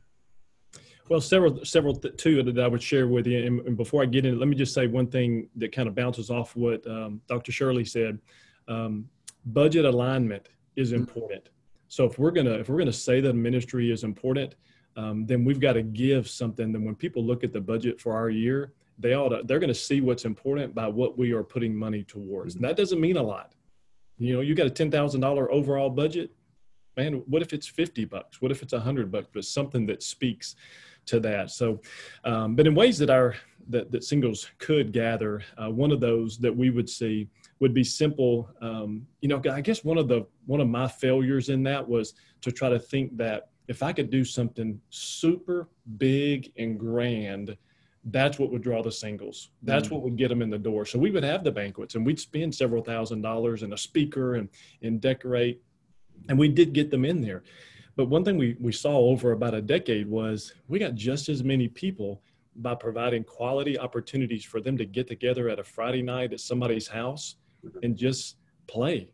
Well, 1.10 1.22
several, 1.22 1.64
several 1.64 1.96
th- 1.96 2.18
too 2.18 2.44
that 2.44 2.60
I 2.60 2.68
would 2.68 2.82
share 2.82 3.08
with 3.08 3.28
you. 3.28 3.46
And, 3.46 3.62
and, 3.62 3.78
before 3.78 4.04
I 4.04 4.06
get 4.06 4.26
in, 4.26 4.38
let 4.40 4.48
me 4.48 4.56
just 4.56 4.74
say 4.74 4.88
one 4.88 5.08
thing 5.08 5.48
that 5.56 5.72
kind 5.72 5.88
of 5.88 5.96
bounces 5.96 6.30
off 6.30 6.56
what 6.56 6.86
um, 6.88 7.22
Dr. 7.28 7.52
Shirley 7.52 7.86
said. 7.86 8.20
Um, 8.68 9.10
budget 9.46 9.86
alignment 9.86 10.50
is 10.76 10.92
mm-hmm. 10.92 11.02
important. 11.02 11.50
So 11.88 12.04
if 12.06 12.20
we're 12.20 12.32
gonna 12.32 12.52
if 12.52 12.68
we're 12.68 12.78
gonna 12.78 12.92
say 12.92 13.22
that 13.22 13.34
ministry 13.34 13.92
is 13.92 14.04
important, 14.04 14.56
um, 14.98 15.26
then 15.26 15.46
we've 15.46 15.60
got 15.60 15.74
to 15.74 15.84
give 15.84 16.28
something. 16.28 16.72
Then 16.72 16.84
when 16.84 16.96
people 16.96 17.24
look 17.24 17.44
at 17.44 17.54
the 17.54 17.62
budget 17.62 18.02
for 18.02 18.14
our 18.14 18.30
year, 18.30 18.74
they 18.98 19.14
ought 19.14 19.30
to 19.30 19.42
they're 19.46 19.60
going 19.60 19.70
to 19.70 19.74
see 19.74 20.02
what's 20.02 20.26
important 20.26 20.74
by 20.74 20.88
what 20.88 21.18
we 21.18 21.32
are 21.32 21.44
putting 21.44 21.76
money 21.76 22.04
towards. 22.04 22.56
And 22.56 22.64
that 22.64 22.76
doesn't 22.76 23.00
mean 23.00 23.18
a 23.18 23.24
lot. 23.24 23.54
You 24.18 24.34
know, 24.34 24.42
you 24.42 24.56
got 24.56 24.68
a 24.68 24.72
ten 24.72 24.90
thousand 24.90 25.22
dollar 25.22 25.52
overall 25.52 25.90
budget. 25.90 26.32
Man, 26.98 27.24
what 27.28 27.44
if 27.44 27.54
it's 27.54 27.68
fifty 27.68 28.06
bucks? 28.06 28.42
What 28.42 28.52
if 28.52 28.64
it's 28.64 28.74
a 28.74 28.80
hundred 28.80 29.12
bucks? 29.12 29.28
But 29.32 29.46
something 29.46 29.86
that 29.86 30.02
speaks 30.02 30.56
to 31.08 31.20
that. 31.22 31.52
So, 31.52 31.82
um, 32.24 32.56
but 32.56 32.68
in 32.68 32.76
ways 32.76 32.98
that 33.00 33.10
our 33.10 33.36
that, 33.70 33.92
that 33.92 34.04
singles 34.04 34.50
could 34.60 34.94
gather, 34.94 35.44
uh, 35.58 35.70
one 35.70 35.92
of 35.92 36.00
those 36.00 36.38
that 36.40 36.56
we 36.56 36.70
would 36.70 36.90
see 36.90 37.28
would 37.60 37.74
be 37.74 37.84
simple. 37.84 38.50
Um, 38.62 39.06
you 39.22 39.28
know, 39.28 39.42
I 39.52 39.62
guess 39.62 39.84
one 39.84 39.98
of 39.98 40.08
the 40.08 40.26
one 40.46 40.62
of 40.62 40.68
my 40.68 40.88
failures 40.88 41.50
in 41.50 41.64
that 41.64 41.88
was 41.88 42.14
to 42.42 42.52
try 42.52 42.70
to 42.70 42.80
think 42.80 43.18
that 43.18 43.50
if 43.68 43.84
I 43.84 43.92
could 43.92 44.10
do 44.10 44.24
something 44.24 44.80
super 44.90 45.70
big 45.98 46.54
and 46.58 46.80
grand, 46.80 47.58
that's 48.06 48.40
what 48.40 48.52
would 48.52 48.62
draw 48.62 48.82
the 48.82 48.92
singles. 48.92 49.50
That's 49.64 49.90
mm 49.90 49.92
what 49.92 50.02
would 50.04 50.16
get 50.16 50.30
them 50.30 50.42
in 50.42 50.50
the 50.50 50.58
door. 50.58 50.86
So 50.86 50.98
we 50.98 51.12
would 51.12 51.24
have 51.24 51.44
the 51.44 51.52
banquets 51.52 51.96
and 51.96 52.06
we'd 52.06 52.20
spend 52.20 52.56
several 52.56 52.84
thousand 52.84 53.22
dollars 53.22 53.64
and 53.64 53.74
a 53.74 53.78
speaker 53.78 54.36
and 54.36 54.50
and 54.82 55.02
decorate, 55.02 55.62
and 56.30 56.38
we 56.40 56.48
did 56.48 56.74
get 56.74 56.90
them 56.90 57.04
in 57.04 57.22
there. 57.22 57.44
But 57.98 58.10
one 58.10 58.24
thing 58.24 58.38
we, 58.38 58.56
we 58.60 58.72
saw 58.72 58.96
over 58.96 59.32
about 59.32 59.56
a 59.56 59.62
decade 59.62 60.08
was 60.08 60.54
we 60.68 60.78
got 60.78 60.94
just 60.94 61.30
as 61.30 61.44
many 61.44 61.68
people 61.68 62.22
by 62.56 62.76
providing 62.76 63.24
quality 63.24 63.78
opportunities 63.78 64.46
for 64.46 64.62
them 64.62 64.78
to 64.78 64.86
get 64.86 65.08
together 65.08 65.50
at 65.50 65.58
a 65.58 65.64
Friday 65.64 66.04
night 66.04 66.32
at 66.32 66.40
somebody's 66.40 66.88
house 66.88 67.36
and 67.82 67.98
just 67.98 68.38
play, 68.68 69.12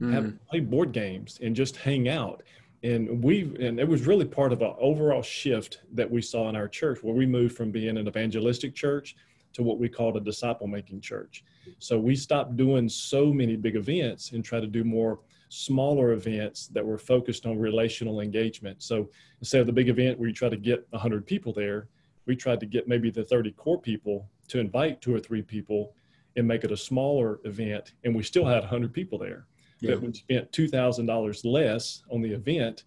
mm. 0.00 0.12
have 0.12 0.34
play 0.46 0.60
board 0.60 0.92
games 0.92 1.38
and 1.42 1.56
just 1.56 1.76
hang 1.76 2.08
out. 2.08 2.42
And 2.82 3.24
we 3.24 3.42
and 3.60 3.80
it 3.80 3.88
was 3.88 4.06
really 4.06 4.26
part 4.26 4.52
of 4.52 4.60
an 4.60 4.74
overall 4.78 5.22
shift 5.22 5.80
that 5.94 6.08
we 6.08 6.22
saw 6.22 6.48
in 6.50 6.54
our 6.54 6.68
church 6.68 7.02
where 7.02 7.14
we 7.14 7.26
moved 7.26 7.56
from 7.56 7.72
being 7.72 7.96
an 7.96 8.06
evangelistic 8.06 8.74
church 8.74 9.16
to 9.54 9.62
what 9.62 9.78
we 9.78 9.88
called 9.88 10.16
a 10.16 10.20
disciple 10.20 10.66
making 10.66 11.00
church. 11.00 11.44
So 11.78 11.98
we 11.98 12.14
stopped 12.14 12.56
doing 12.56 12.88
so 12.88 13.32
many 13.32 13.56
big 13.56 13.74
events 13.74 14.32
and 14.32 14.44
try 14.44 14.60
to 14.60 14.66
do 14.66 14.84
more 14.84 15.18
smaller 15.48 16.12
events 16.12 16.68
that 16.68 16.84
were 16.84 16.98
focused 16.98 17.46
on 17.46 17.58
relational 17.58 18.20
engagement. 18.20 18.82
So 18.82 19.10
instead 19.40 19.60
of 19.60 19.66
the 19.66 19.72
big 19.72 19.88
event 19.88 20.18
where 20.18 20.28
you 20.28 20.34
try 20.34 20.48
to 20.48 20.56
get 20.56 20.86
100 20.90 21.26
people 21.26 21.52
there, 21.52 21.88
we 22.26 22.36
tried 22.36 22.60
to 22.60 22.66
get 22.66 22.86
maybe 22.86 23.10
the 23.10 23.24
30 23.24 23.52
core 23.52 23.80
people 23.80 24.28
to 24.48 24.58
invite 24.58 25.00
two 25.00 25.14
or 25.14 25.20
three 25.20 25.42
people 25.42 25.94
and 26.36 26.46
make 26.46 26.64
it 26.64 26.72
a 26.72 26.76
smaller 26.76 27.40
event. 27.44 27.94
And 28.04 28.14
we 28.14 28.22
still 28.22 28.44
had 28.44 28.60
100 28.60 28.92
people 28.92 29.18
there. 29.18 29.46
Yeah. 29.80 29.94
But 29.94 30.02
we 30.02 30.12
spent 30.12 30.52
$2,000 30.52 31.40
less 31.44 32.02
on 32.10 32.20
the 32.20 32.32
event. 32.32 32.84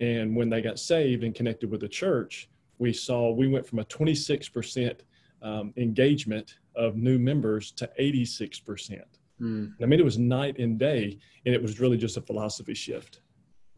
And 0.00 0.36
when 0.36 0.50
they 0.50 0.60
got 0.60 0.78
saved 0.78 1.24
and 1.24 1.34
connected 1.34 1.70
with 1.70 1.80
the 1.80 1.88
church, 1.88 2.50
we 2.78 2.92
saw 2.92 3.30
we 3.30 3.48
went 3.48 3.66
from 3.66 3.78
a 3.78 3.84
26% 3.84 5.00
um, 5.42 5.72
engagement 5.76 6.58
of 6.74 6.96
new 6.96 7.18
members 7.18 7.70
to 7.72 7.90
86%. 7.98 9.00
Mm. 9.42 9.72
I 9.82 9.86
mean, 9.86 9.98
it 9.98 10.04
was 10.04 10.18
night 10.18 10.58
and 10.58 10.78
day, 10.78 11.18
and 11.44 11.54
it 11.54 11.60
was 11.60 11.80
really 11.80 11.96
just 11.96 12.16
a 12.16 12.20
philosophy 12.20 12.74
shift. 12.74 13.20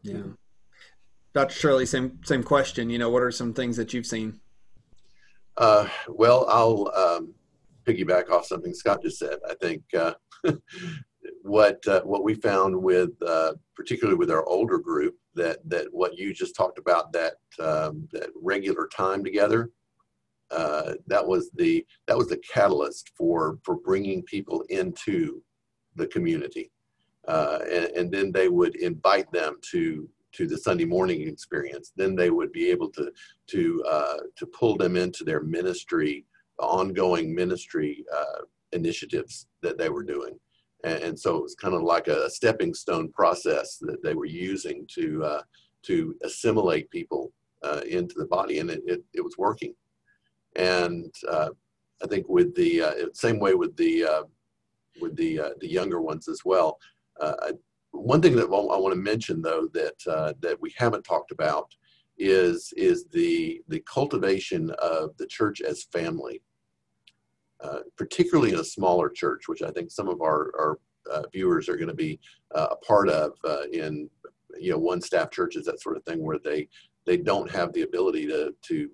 Yeah. 0.03 0.21
Dr. 1.33 1.53
Shirley, 1.53 1.85
same 1.85 2.19
same 2.23 2.43
question. 2.43 2.89
You 2.89 2.99
know, 2.99 3.09
what 3.09 3.23
are 3.23 3.31
some 3.31 3.53
things 3.53 3.75
that 3.77 3.93
you've 3.93 4.05
seen? 4.05 4.39
Uh, 5.57 5.87
well, 6.07 6.45
I'll 6.49 6.91
um, 6.95 7.33
piggyback 7.85 8.29
off 8.29 8.45
something 8.45 8.73
Scott 8.73 9.01
just 9.01 9.17
said. 9.17 9.39
I 9.49 9.55
think 9.55 9.83
uh, 9.97 10.13
what 11.41 11.85
uh, 11.87 12.01
what 12.01 12.23
we 12.23 12.35
found 12.35 12.75
with, 12.75 13.09
uh, 13.25 13.53
particularly 13.75 14.17
with 14.17 14.29
our 14.29 14.45
older 14.47 14.77
group, 14.77 15.15
that 15.33 15.67
that 15.67 15.87
what 15.91 16.17
you 16.17 16.33
just 16.33 16.55
talked 16.55 16.77
about 16.77 17.11
that 17.13 17.33
um, 17.59 18.07
that 18.13 18.29
regular 18.41 18.87
time 18.87 19.23
together 19.23 19.71
uh, 20.51 20.93
that 21.07 21.25
was 21.25 21.49
the 21.55 21.85
that 22.07 22.17
was 22.17 22.27
the 22.27 22.41
catalyst 22.51 23.11
for 23.17 23.59
for 23.63 23.75
bringing 23.75 24.21
people 24.23 24.63
into 24.69 25.41
the 25.95 26.07
community, 26.07 26.71
uh, 27.27 27.59
and, 27.71 27.85
and, 27.97 28.11
then 28.11 28.31
they 28.31 28.49
would 28.49 28.75
invite 28.75 29.31
them 29.31 29.57
to 29.71 30.09
to 30.33 30.47
the 30.47 30.57
Sunday 30.57 30.85
morning 30.85 31.27
experience. 31.27 31.93
Then 31.95 32.15
they 32.15 32.29
would 32.29 32.51
be 32.51 32.69
able 32.69 32.89
to 32.91 33.11
to 33.47 33.83
uh, 33.87 34.17
to 34.35 34.45
pull 34.47 34.75
them 34.77 34.95
into 34.95 35.23
their 35.23 35.41
ministry, 35.41 36.25
ongoing 36.59 37.33
ministry 37.33 38.05
uh, 38.15 38.41
initiatives 38.73 39.47
that 39.61 39.77
they 39.77 39.89
were 39.89 40.03
doing, 40.03 40.37
and, 40.83 41.01
and 41.03 41.19
so 41.19 41.37
it 41.37 41.43
was 41.43 41.55
kind 41.55 41.73
of 41.73 41.81
like 41.81 42.07
a 42.07 42.29
stepping 42.29 42.73
stone 42.73 43.11
process 43.11 43.77
that 43.81 44.03
they 44.03 44.13
were 44.13 44.25
using 44.25 44.85
to 44.93 45.23
uh, 45.23 45.41
to 45.83 46.15
assimilate 46.23 46.89
people 46.91 47.31
uh, 47.63 47.81
into 47.87 48.15
the 48.17 48.25
body, 48.25 48.59
and 48.59 48.69
it, 48.69 48.81
it, 48.85 49.03
it 49.13 49.21
was 49.21 49.37
working. 49.37 49.73
And 50.55 51.13
uh, 51.27 51.49
I 52.03 52.07
think 52.07 52.27
with 52.29 52.55
the 52.55 53.09
same 53.13 53.39
way 53.39 53.55
with 53.55 53.75
the 53.77 54.25
with 55.01 55.15
the 55.15 55.39
uh, 55.39 55.49
the 55.59 55.71
younger 55.71 56.01
ones 56.01 56.27
as 56.27 56.41
well. 56.45 56.79
Uh, 57.19 57.53
one 57.91 58.21
thing 58.21 58.35
that 58.35 58.45
I 58.45 58.47
want 58.47 58.93
to 58.93 58.99
mention 58.99 59.41
though 59.41 59.67
that 59.73 60.35
that 60.41 60.57
we 60.59 60.73
haven't 60.77 61.03
talked 61.03 61.31
about 61.31 61.73
is 62.17 62.73
is 62.77 63.05
the 63.11 63.61
the 63.67 63.81
cultivation 63.81 64.71
of 64.81 65.15
the 65.17 65.27
church 65.27 65.61
as 65.61 65.83
family, 65.85 66.41
particularly 67.97 68.53
in 68.53 68.59
a 68.59 68.63
smaller 68.63 69.09
church, 69.09 69.47
which 69.47 69.61
I 69.61 69.71
think 69.71 69.91
some 69.91 70.07
of 70.07 70.21
our, 70.21 70.51
our 70.59 70.79
uh, 71.11 71.23
viewers 71.31 71.69
are 71.69 71.75
going 71.75 71.89
to 71.89 71.95
be 71.95 72.19
uh, 72.53 72.67
a 72.71 72.75
part 72.77 73.09
of 73.09 73.33
uh, 73.43 73.63
in 73.71 74.09
you 74.57 74.71
know 74.71 74.77
one 74.77 75.01
staff 75.01 75.31
churches 75.31 75.65
that 75.65 75.81
sort 75.81 75.97
of 75.97 76.03
thing 76.03 76.23
where 76.23 76.39
they 76.43 76.67
they 77.05 77.17
don't 77.17 77.49
have 77.49 77.71
the 77.73 77.83
ability 77.83 78.25
to 78.27 78.53
to 78.61 78.89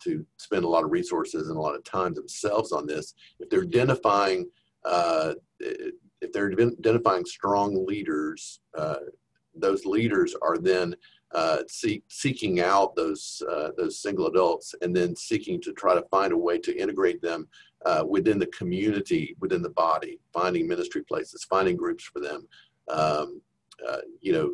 to 0.00 0.24
spend 0.36 0.64
a 0.64 0.68
lot 0.68 0.84
of 0.84 0.92
resources 0.92 1.48
and 1.48 1.56
a 1.56 1.60
lot 1.60 1.74
of 1.74 1.82
time 1.84 2.14
themselves 2.14 2.72
on 2.72 2.86
this 2.86 3.14
if 3.40 3.48
they're 3.50 3.62
identifying 3.62 4.48
uh, 4.84 5.34
if 5.60 6.32
they're 6.32 6.52
identifying 6.52 7.24
strong 7.24 7.86
leaders 7.86 8.60
uh, 8.76 8.96
those 9.54 9.84
leaders 9.84 10.34
are 10.42 10.58
then 10.58 10.94
uh, 11.34 11.58
seek, 11.68 12.02
seeking 12.08 12.60
out 12.60 12.96
those 12.96 13.42
those 13.76 14.00
single 14.00 14.28
adults 14.28 14.74
and 14.80 14.96
then 14.96 15.14
seeking 15.14 15.60
to 15.60 15.72
try 15.72 15.94
to 15.94 16.02
find 16.10 16.32
a 16.32 16.36
way 16.36 16.58
to 16.58 16.76
integrate 16.80 17.20
them 17.20 17.46
uh, 17.86 18.04
within 18.08 18.38
the 18.38 18.46
community, 18.46 19.36
within 19.40 19.62
the 19.62 19.70
body, 19.70 20.18
finding 20.32 20.66
ministry 20.66 21.02
places, 21.04 21.44
finding 21.44 21.76
groups 21.76 22.04
for 22.04 22.20
them, 22.20 22.46
um, 22.90 23.40
uh, 23.88 23.98
you 24.20 24.32
know, 24.32 24.52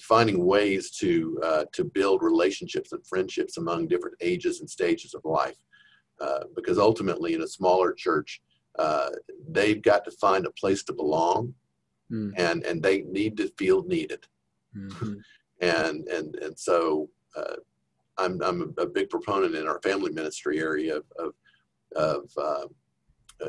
finding 0.00 0.44
ways 0.46 0.90
to 0.90 1.38
uh, 1.44 1.64
to 1.72 1.84
build 1.84 2.22
relationships 2.22 2.92
and 2.92 3.06
friendships 3.06 3.58
among 3.58 3.88
different 3.88 4.16
ages 4.20 4.60
and 4.60 4.70
stages 4.70 5.14
of 5.14 5.24
life. 5.24 5.56
Uh, 6.20 6.44
because 6.54 6.78
ultimately, 6.78 7.34
in 7.34 7.42
a 7.42 7.46
smaller 7.46 7.92
church, 7.92 8.40
uh, 8.78 9.10
they've 9.48 9.82
got 9.82 10.04
to 10.04 10.10
find 10.12 10.46
a 10.46 10.52
place 10.52 10.82
to 10.84 10.92
belong, 10.92 11.54
mm. 12.10 12.32
and 12.36 12.64
and 12.64 12.82
they 12.82 13.02
need 13.02 13.36
to 13.36 13.48
feel 13.58 13.82
needed. 13.84 14.26
Mm-hmm. 14.76 15.14
and 15.60 16.08
and 16.08 16.34
and 16.36 16.58
so. 16.58 17.08
Uh, 17.36 17.56
I'm, 18.18 18.42
I'm 18.42 18.74
a 18.76 18.84
big 18.84 19.08
proponent 19.08 19.54
in 19.54 19.66
our 19.66 19.80
family 19.80 20.12
ministry 20.12 20.58
area 20.58 20.96
of, 20.96 21.04
of 21.18 21.32
of 21.96 22.30
uh, 22.36 22.66
uh, 23.44 23.48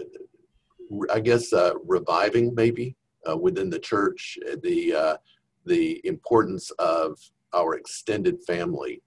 I 1.11 1.19
guess 1.19 1.53
uh, 1.53 1.73
reviving 1.85 2.53
maybe 2.55 2.95
uh, 3.29 3.37
within 3.37 3.69
the 3.69 3.79
church 3.79 4.37
the 4.63 4.93
uh, 4.93 5.17
the 5.65 6.01
importance 6.05 6.71
of 6.71 7.17
our 7.53 7.75
extended 7.75 8.43
family 8.43 9.01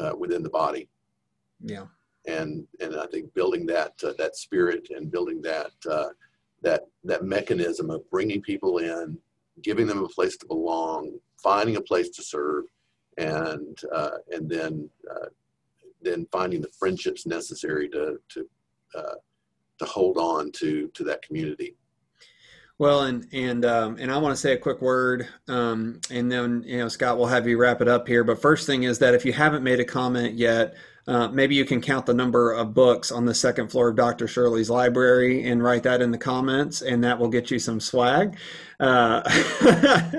uh, 0.00 0.12
within 0.18 0.42
the 0.42 0.50
body. 0.50 0.88
Yeah, 1.60 1.86
and 2.28 2.66
and 2.80 2.96
I 2.96 3.06
think 3.06 3.32
building 3.34 3.66
that 3.66 3.94
uh, 4.04 4.12
that 4.18 4.36
spirit 4.36 4.88
and 4.94 5.10
building 5.10 5.40
that 5.42 5.72
uh, 5.90 6.10
that 6.62 6.82
that 7.04 7.24
mechanism 7.24 7.90
of 7.90 8.08
bringing 8.10 8.42
people 8.42 8.78
in, 8.78 9.18
giving 9.62 9.86
them 9.86 10.04
a 10.04 10.08
place 10.08 10.36
to 10.38 10.46
belong, 10.46 11.18
finding 11.42 11.76
a 11.76 11.80
place 11.80 12.10
to 12.10 12.22
serve, 12.22 12.64
and 13.16 13.80
uh, 13.92 14.18
and 14.30 14.48
then 14.48 14.88
then 16.00 16.26
finding 16.30 16.60
the 16.60 16.70
friendships 16.78 17.26
necessary 17.26 17.88
to 17.88 18.18
to 18.28 18.48
uh, 18.94 19.14
to 19.78 19.84
hold 19.84 20.18
on 20.18 20.52
to 20.52 20.88
to 20.94 21.04
that 21.04 21.22
community. 21.22 21.74
Well, 22.78 23.02
and 23.02 23.26
and 23.32 23.64
um, 23.64 23.96
and 23.98 24.10
I 24.12 24.18
want 24.18 24.34
to 24.36 24.40
say 24.40 24.52
a 24.52 24.56
quick 24.56 24.80
word, 24.80 25.26
um, 25.48 26.00
and 26.12 26.30
then 26.30 26.62
you 26.64 26.78
know 26.78 26.88
Scott 26.88 27.18
will 27.18 27.26
have 27.26 27.48
you 27.48 27.58
wrap 27.58 27.80
it 27.80 27.88
up 27.88 28.06
here. 28.06 28.22
But 28.22 28.40
first 28.40 28.66
thing 28.66 28.84
is 28.84 29.00
that 29.00 29.14
if 29.14 29.24
you 29.24 29.32
haven't 29.32 29.64
made 29.64 29.80
a 29.80 29.84
comment 29.84 30.34
yet, 30.34 30.76
uh, 31.08 31.26
maybe 31.26 31.56
you 31.56 31.64
can 31.64 31.80
count 31.80 32.06
the 32.06 32.14
number 32.14 32.52
of 32.52 32.74
books 32.74 33.10
on 33.10 33.24
the 33.24 33.34
second 33.34 33.68
floor 33.68 33.88
of 33.88 33.96
Dr. 33.96 34.28
Shirley's 34.28 34.70
library 34.70 35.42
and 35.48 35.60
write 35.60 35.82
that 35.82 36.00
in 36.00 36.12
the 36.12 36.18
comments, 36.18 36.80
and 36.80 37.02
that 37.02 37.18
will 37.18 37.30
get 37.30 37.50
you 37.50 37.58
some 37.58 37.80
swag. 37.80 38.36
Uh, 38.78 39.22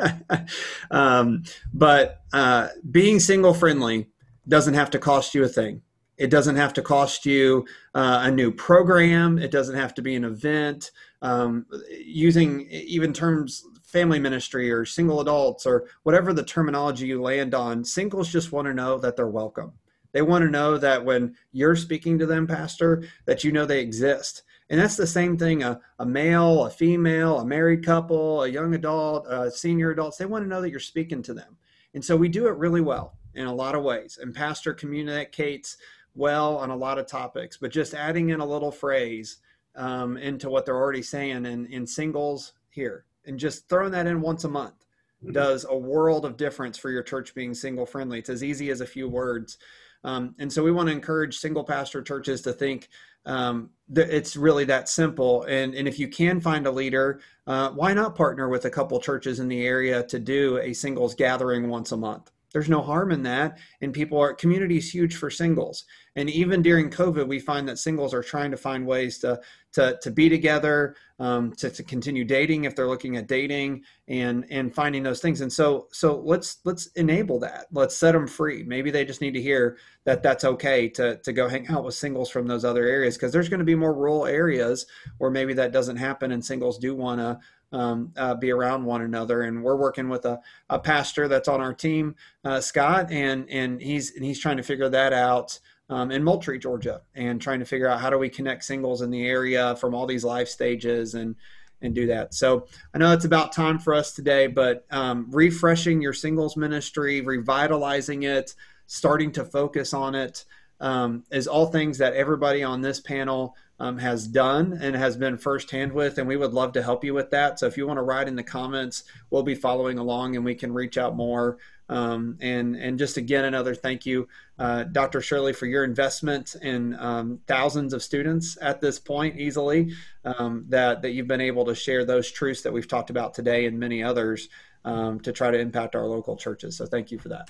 um, 0.91 1.43
but 1.73 2.23
uh, 2.33 2.69
being 2.91 3.21
single 3.21 3.53
friendly 3.53 4.07
doesn't 4.49 4.73
have 4.73 4.89
to 4.89 4.99
cost 4.99 5.33
you 5.33 5.45
a 5.45 5.47
thing. 5.47 5.81
It 6.19 6.29
doesn't 6.29 6.57
have 6.57 6.73
to 6.73 6.81
cost 6.81 7.25
you 7.25 7.65
uh, 7.95 8.19
a 8.23 8.31
new 8.31 8.51
program. 8.51 9.39
It 9.39 9.51
doesn't 9.51 9.75
have 9.75 9.93
to 9.95 10.01
be 10.01 10.15
an 10.15 10.25
event. 10.25 10.91
Um, 11.21 11.65
using 11.89 12.69
even 12.69 13.13
terms 13.13 13.63
family 13.83 14.19
ministry 14.19 14.69
or 14.69 14.85
single 14.85 15.21
adults 15.21 15.65
or 15.65 15.87
whatever 16.03 16.33
the 16.33 16.43
terminology 16.43 17.07
you 17.07 17.21
land 17.21 17.55
on, 17.55 17.83
singles 17.83 18.31
just 18.31 18.51
want 18.51 18.67
to 18.67 18.73
know 18.73 18.99
that 18.99 19.15
they're 19.15 19.27
welcome. 19.27 19.71
They 20.11 20.21
want 20.21 20.43
to 20.43 20.51
know 20.51 20.77
that 20.77 21.05
when 21.05 21.35
you're 21.51 21.75
speaking 21.75 22.19
to 22.19 22.25
them, 22.25 22.45
Pastor, 22.45 23.03
that 23.25 23.43
you 23.43 23.51
know 23.51 23.65
they 23.65 23.79
exist. 23.79 24.43
And 24.69 24.79
that's 24.79 24.97
the 24.97 25.07
same 25.07 25.37
thing 25.37 25.63
a, 25.63 25.79
a 25.99 26.05
male, 26.05 26.65
a 26.65 26.69
female, 26.69 27.39
a 27.39 27.45
married 27.45 27.85
couple, 27.85 28.43
a 28.43 28.47
young 28.47 28.75
adult, 28.75 29.25
a 29.27 29.49
senior 29.49 29.91
adults, 29.91 30.17
they 30.17 30.25
want 30.25 30.43
to 30.43 30.49
know 30.49 30.61
that 30.61 30.69
you're 30.69 30.79
speaking 30.79 31.21
to 31.23 31.33
them. 31.33 31.57
And 31.93 32.03
so 32.03 32.15
we 32.15 32.27
do 32.27 32.47
it 32.47 32.57
really 32.57 32.81
well 32.81 33.17
in 33.33 33.47
a 33.47 33.53
lot 33.53 33.75
of 33.75 33.83
ways. 33.83 34.19
And 34.21 34.33
Pastor 34.33 34.73
communicates 34.73 35.77
well 36.15 36.57
on 36.57 36.69
a 36.69 36.75
lot 36.75 36.97
of 36.97 37.07
topics, 37.07 37.57
but 37.57 37.71
just 37.71 37.93
adding 37.93 38.29
in 38.29 38.39
a 38.39 38.45
little 38.45 38.71
phrase 38.71 39.37
um, 39.75 40.17
into 40.17 40.49
what 40.49 40.65
they're 40.65 40.75
already 40.75 41.01
saying 41.01 41.45
in, 41.45 41.65
in 41.67 41.85
singles 41.87 42.53
here 42.69 43.05
and 43.25 43.39
just 43.39 43.69
throwing 43.69 43.91
that 43.91 44.07
in 44.07 44.21
once 44.21 44.43
a 44.43 44.49
month 44.49 44.85
mm-hmm. 45.23 45.33
does 45.33 45.65
a 45.69 45.77
world 45.77 46.25
of 46.25 46.37
difference 46.37 46.77
for 46.77 46.89
your 46.89 47.03
church 47.03 47.33
being 47.33 47.53
single 47.53 47.85
friendly. 47.85 48.19
It's 48.19 48.29
as 48.29 48.43
easy 48.43 48.69
as 48.71 48.81
a 48.81 48.85
few 48.85 49.07
words. 49.07 49.57
Um, 50.03 50.35
and 50.39 50.51
so 50.51 50.63
we 50.63 50.71
want 50.71 50.87
to 50.87 50.93
encourage 50.93 51.37
single 51.37 51.63
pastor 51.63 52.01
churches 52.01 52.41
to 52.43 52.53
think 52.53 52.89
um, 53.25 53.69
that 53.89 54.09
it's 54.09 54.35
really 54.35 54.63
that 54.65 54.87
simple. 54.87 55.43
And, 55.43 55.75
and 55.75 55.87
if 55.87 55.99
you 55.99 56.07
can 56.07 56.39
find 56.39 56.65
a 56.65 56.71
leader, 56.71 57.19
uh, 57.47 57.69
why 57.71 57.93
not 57.93 58.15
partner 58.15 58.47
with 58.47 58.65
a 58.65 58.69
couple 58.69 58.99
churches 58.99 59.39
in 59.39 59.47
the 59.47 59.65
area 59.65 60.03
to 60.03 60.19
do 60.19 60.57
a 60.59 60.73
singles 60.73 61.15
gathering 61.15 61.67
once 61.67 61.91
a 61.91 61.97
month? 61.97 62.31
There's 62.51 62.69
no 62.69 62.81
harm 62.81 63.11
in 63.11 63.23
that 63.23 63.57
and 63.81 63.93
people 63.93 64.19
are 64.19 64.33
community 64.33 64.77
is 64.77 64.93
huge 64.93 65.15
for 65.15 65.29
singles. 65.29 65.85
And 66.15 66.29
even 66.29 66.61
during 66.61 66.89
covid 66.89 67.27
we 67.27 67.39
find 67.39 67.67
that 67.69 67.79
singles 67.79 68.13
are 68.13 68.23
trying 68.23 68.51
to 68.51 68.57
find 68.57 68.85
ways 68.85 69.19
to 69.19 69.39
to, 69.73 69.99
to 70.01 70.11
be 70.11 70.29
together 70.29 70.95
um, 71.19 71.51
to, 71.53 71.69
to 71.69 71.83
continue 71.83 72.23
dating 72.23 72.63
if 72.63 72.75
they're 72.75 72.87
looking 72.87 73.17
at 73.17 73.27
dating 73.27 73.83
and 74.07 74.45
and 74.49 74.73
finding 74.73 75.03
those 75.03 75.21
things. 75.21 75.41
And 75.41 75.51
so 75.51 75.87
so 75.91 76.21
let's 76.25 76.59
let's 76.63 76.87
enable 76.95 77.39
that. 77.41 77.67
Let's 77.71 77.95
set 77.95 78.13
them 78.13 78.25
free. 78.25 78.63
Maybe 78.63 78.89
they 78.89 79.05
just 79.05 79.21
need 79.21 79.33
to 79.33 79.41
hear 79.41 79.77
that 80.05 80.23
that's 80.23 80.43
okay 80.45 80.87
to 80.89 81.17
to 81.17 81.33
go 81.33 81.47
hang 81.47 81.67
out 81.67 81.83
with 81.83 81.93
singles 81.93 82.29
from 82.29 82.47
those 82.47 82.65
other 82.65 82.85
areas 82.85 83.15
because 83.15 83.31
there's 83.31 83.49
going 83.49 83.59
to 83.59 83.65
be 83.65 83.75
more 83.75 83.93
rural 83.93 84.25
areas 84.25 84.85
where 85.17 85.29
maybe 85.29 85.53
that 85.53 85.71
doesn't 85.71 85.97
happen 85.97 86.31
and 86.31 86.43
singles 86.43 86.79
do 86.79 86.95
want 86.95 87.19
to 87.19 87.37
um, 87.71 88.11
uh, 88.17 88.35
be 88.35 88.51
around 88.51 88.83
one 88.83 89.01
another. 89.01 89.41
And 89.41 89.63
we're 89.63 89.75
working 89.75 90.09
with 90.09 90.25
a, 90.25 90.39
a 90.69 90.79
pastor 90.79 91.27
that's 91.27 91.47
on 91.47 91.61
our 91.61 91.73
team, 91.73 92.15
uh, 92.43 92.61
Scott, 92.61 93.11
and 93.11 93.49
and 93.49 93.81
he's 93.81 94.15
and 94.15 94.23
he's 94.23 94.39
trying 94.39 94.57
to 94.57 94.63
figure 94.63 94.89
that 94.89 95.13
out. 95.13 95.59
Um, 95.91 96.11
in 96.11 96.23
Moultrie, 96.23 96.59
Georgia, 96.59 97.01
and 97.15 97.41
trying 97.41 97.57
to 97.61 97.65
figure 97.65 97.87
out 97.87 97.99
how 97.99 98.11
do 98.11 98.19
we 98.19 98.29
connect 98.29 98.63
singles 98.63 99.01
in 99.01 99.09
the 99.09 99.25
area 99.25 99.75
from 99.77 99.95
all 99.95 100.05
these 100.05 100.23
life 100.23 100.47
stages 100.47 101.15
and 101.15 101.35
and 101.81 101.95
do 101.95 102.07
that. 102.07 102.33
So 102.33 102.67
I 102.93 102.97
know 102.97 103.11
it's 103.11 103.25
about 103.25 103.53
time 103.53 103.79
for 103.79 103.93
us 103.93 104.13
today, 104.13 104.47
but 104.47 104.85
um, 104.91 105.27
refreshing 105.31 106.01
your 106.01 106.13
singles 106.13 106.57
ministry, 106.57 107.21
revitalizing 107.21 108.23
it, 108.23 108.53
starting 108.85 109.31
to 109.31 109.45
focus 109.45 109.93
on 109.93 110.15
it 110.15 110.45
um, 110.79 111.23
is 111.31 111.47
all 111.47 111.67
things 111.67 111.97
that 111.97 112.13
everybody 112.13 112.63
on 112.63 112.81
this 112.81 112.99
panel 112.99 113.55
um, 113.79 113.97
has 113.97 114.27
done 114.27 114.77
and 114.81 114.95
has 114.95 115.15
been 115.15 115.37
firsthand 115.37 115.91
with, 115.91 116.17
and 116.17 116.27
we 116.27 116.37
would 116.37 116.53
love 116.53 116.73
to 116.73 116.83
help 116.83 117.03
you 117.03 117.13
with 117.13 117.29
that. 117.31 117.59
So 117.59 117.67
if 117.67 117.77
you 117.77 117.87
want 117.87 117.97
to 117.97 118.03
write 118.03 118.27
in 118.27 118.35
the 118.35 118.43
comments, 118.43 119.03
we'll 119.29 119.43
be 119.43 119.55
following 119.55 119.97
along, 119.97 120.35
and 120.35 120.43
we 120.43 120.55
can 120.55 120.73
reach 120.73 120.97
out 120.97 121.15
more. 121.15 121.57
Um, 121.87 122.37
and 122.39 122.75
and 122.75 122.99
just 122.99 123.17
again 123.17 123.45
another 123.45 123.73
thank 123.73 124.05
you, 124.05 124.27
uh, 124.59 124.83
Dr. 124.83 125.21
Shirley, 125.21 125.53
for 125.53 125.65
your 125.65 125.83
investment 125.83 126.55
in 126.61 126.95
um, 126.99 127.39
thousands 127.47 127.93
of 127.93 128.03
students 128.03 128.59
at 128.61 128.79
this 128.79 128.99
point, 128.99 129.39
easily 129.39 129.93
um, 130.23 130.65
that 130.69 131.01
that 131.01 131.11
you've 131.11 131.27
been 131.27 131.41
able 131.41 131.65
to 131.65 131.73
share 131.73 132.05
those 132.05 132.29
truths 132.29 132.61
that 132.61 132.71
we've 132.71 132.87
talked 132.87 133.09
about 133.09 133.33
today 133.33 133.65
and 133.65 133.79
many 133.79 134.03
others 134.03 134.49
um, 134.85 135.19
to 135.21 135.31
try 135.31 135.49
to 135.49 135.57
impact 135.57 135.95
our 135.95 136.05
local 136.05 136.35
churches. 136.35 136.77
So 136.77 136.85
thank 136.85 137.11
you 137.11 137.17
for 137.17 137.29
that. 137.29 137.49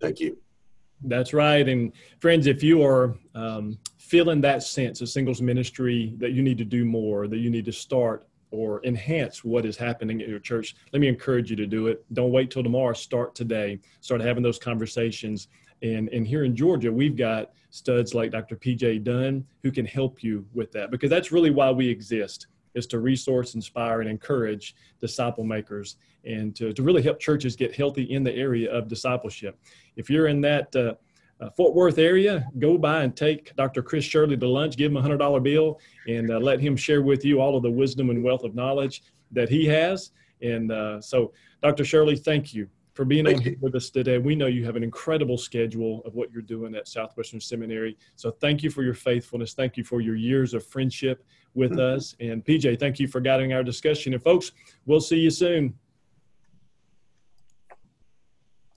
Thank 0.00 0.20
you. 0.20 0.38
That's 1.02 1.34
right. 1.34 1.68
And 1.68 1.92
friends, 2.20 2.46
if 2.46 2.62
you 2.62 2.82
are 2.84 3.16
um, 3.34 3.78
feeling 4.04 4.40
that 4.42 4.62
sense 4.62 5.00
of 5.00 5.08
singles 5.08 5.40
ministry 5.40 6.14
that 6.18 6.32
you 6.32 6.42
need 6.42 6.58
to 6.58 6.64
do 6.64 6.84
more, 6.84 7.26
that 7.26 7.38
you 7.38 7.48
need 7.48 7.64
to 7.64 7.72
start 7.72 8.26
or 8.50 8.84
enhance 8.84 9.42
what 9.42 9.64
is 9.64 9.78
happening 9.78 10.20
at 10.20 10.28
your 10.28 10.38
church, 10.38 10.76
let 10.92 11.00
me 11.00 11.08
encourage 11.08 11.48
you 11.48 11.56
to 11.56 11.66
do 11.66 11.86
it. 11.86 12.04
Don't 12.12 12.30
wait 12.30 12.50
till 12.50 12.62
tomorrow. 12.62 12.92
Start 12.92 13.34
today. 13.34 13.80
Start 14.00 14.20
having 14.20 14.42
those 14.42 14.58
conversations. 14.58 15.48
And, 15.82 16.10
and 16.10 16.26
here 16.26 16.44
in 16.44 16.54
Georgia, 16.54 16.92
we've 16.92 17.16
got 17.16 17.52
studs 17.70 18.14
like 18.14 18.30
Dr. 18.30 18.56
PJ 18.56 19.02
Dunn 19.04 19.44
who 19.62 19.72
can 19.72 19.86
help 19.86 20.22
you 20.22 20.46
with 20.52 20.70
that 20.72 20.90
because 20.90 21.10
that's 21.10 21.32
really 21.32 21.50
why 21.50 21.70
we 21.70 21.88
exist 21.88 22.48
is 22.74 22.86
to 22.88 22.98
resource, 22.98 23.54
inspire, 23.54 24.02
and 24.02 24.10
encourage 24.10 24.74
disciple 25.00 25.44
makers 25.44 25.96
and 26.24 26.54
to, 26.56 26.74
to 26.74 26.82
really 26.82 27.02
help 27.02 27.18
churches 27.18 27.56
get 27.56 27.74
healthy 27.74 28.02
in 28.02 28.22
the 28.22 28.34
area 28.34 28.70
of 28.70 28.86
discipleship. 28.86 29.58
If 29.96 30.10
you're 30.10 30.26
in 30.26 30.42
that 30.42 30.76
uh, 30.76 30.94
uh, 31.40 31.50
Fort 31.50 31.74
Worth 31.74 31.98
area, 31.98 32.46
go 32.58 32.78
by 32.78 33.02
and 33.02 33.16
take 33.16 33.54
Dr. 33.56 33.82
Chris 33.82 34.04
Shirley 34.04 34.36
to 34.36 34.48
lunch, 34.48 34.76
give 34.76 34.90
him 34.90 34.96
a 34.96 35.02
hundred 35.02 35.18
dollar 35.18 35.40
bill, 35.40 35.80
and 36.06 36.30
uh, 36.30 36.38
let 36.38 36.60
him 36.60 36.76
share 36.76 37.02
with 37.02 37.24
you 37.24 37.40
all 37.40 37.56
of 37.56 37.62
the 37.62 37.70
wisdom 37.70 38.10
and 38.10 38.22
wealth 38.22 38.44
of 38.44 38.54
knowledge 38.54 39.02
that 39.32 39.48
he 39.48 39.66
has. 39.66 40.10
And 40.42 40.70
uh, 40.70 41.00
so, 41.00 41.32
Dr. 41.62 41.84
Shirley, 41.84 42.16
thank 42.16 42.54
you 42.54 42.68
for 42.94 43.04
being 43.04 43.24
Thank 43.24 43.38
on 43.38 43.42
here 43.42 43.56
with 43.60 43.74
us 43.74 43.90
today. 43.90 44.18
We 44.18 44.36
know 44.36 44.46
you 44.46 44.64
have 44.64 44.76
an 44.76 44.84
incredible 44.84 45.36
schedule 45.36 46.02
of 46.04 46.14
what 46.14 46.30
you're 46.30 46.42
doing 46.42 46.76
at 46.76 46.86
Southwestern 46.86 47.40
Seminary. 47.40 47.96
So 48.14 48.30
thank 48.30 48.62
you 48.62 48.70
for 48.70 48.84
your 48.84 48.94
faithfulness. 48.94 49.52
Thank 49.52 49.76
you 49.76 49.82
for 49.82 50.00
your 50.00 50.14
years 50.14 50.54
of 50.54 50.64
friendship 50.64 51.24
with 51.54 51.72
Mhm. 51.72 51.96
us. 51.96 52.14
And 52.20 52.44
PJ, 52.44 52.76
thank 52.76 53.00
you 53.00 53.08
for 53.08 53.20
guiding 53.20 53.52
our 53.52 53.64
discussion. 53.64 54.14
And 54.14 54.22
folks, 54.22 54.52
we'll 54.86 55.00
see 55.00 55.18
you 55.18 55.30
soon. 55.30 55.74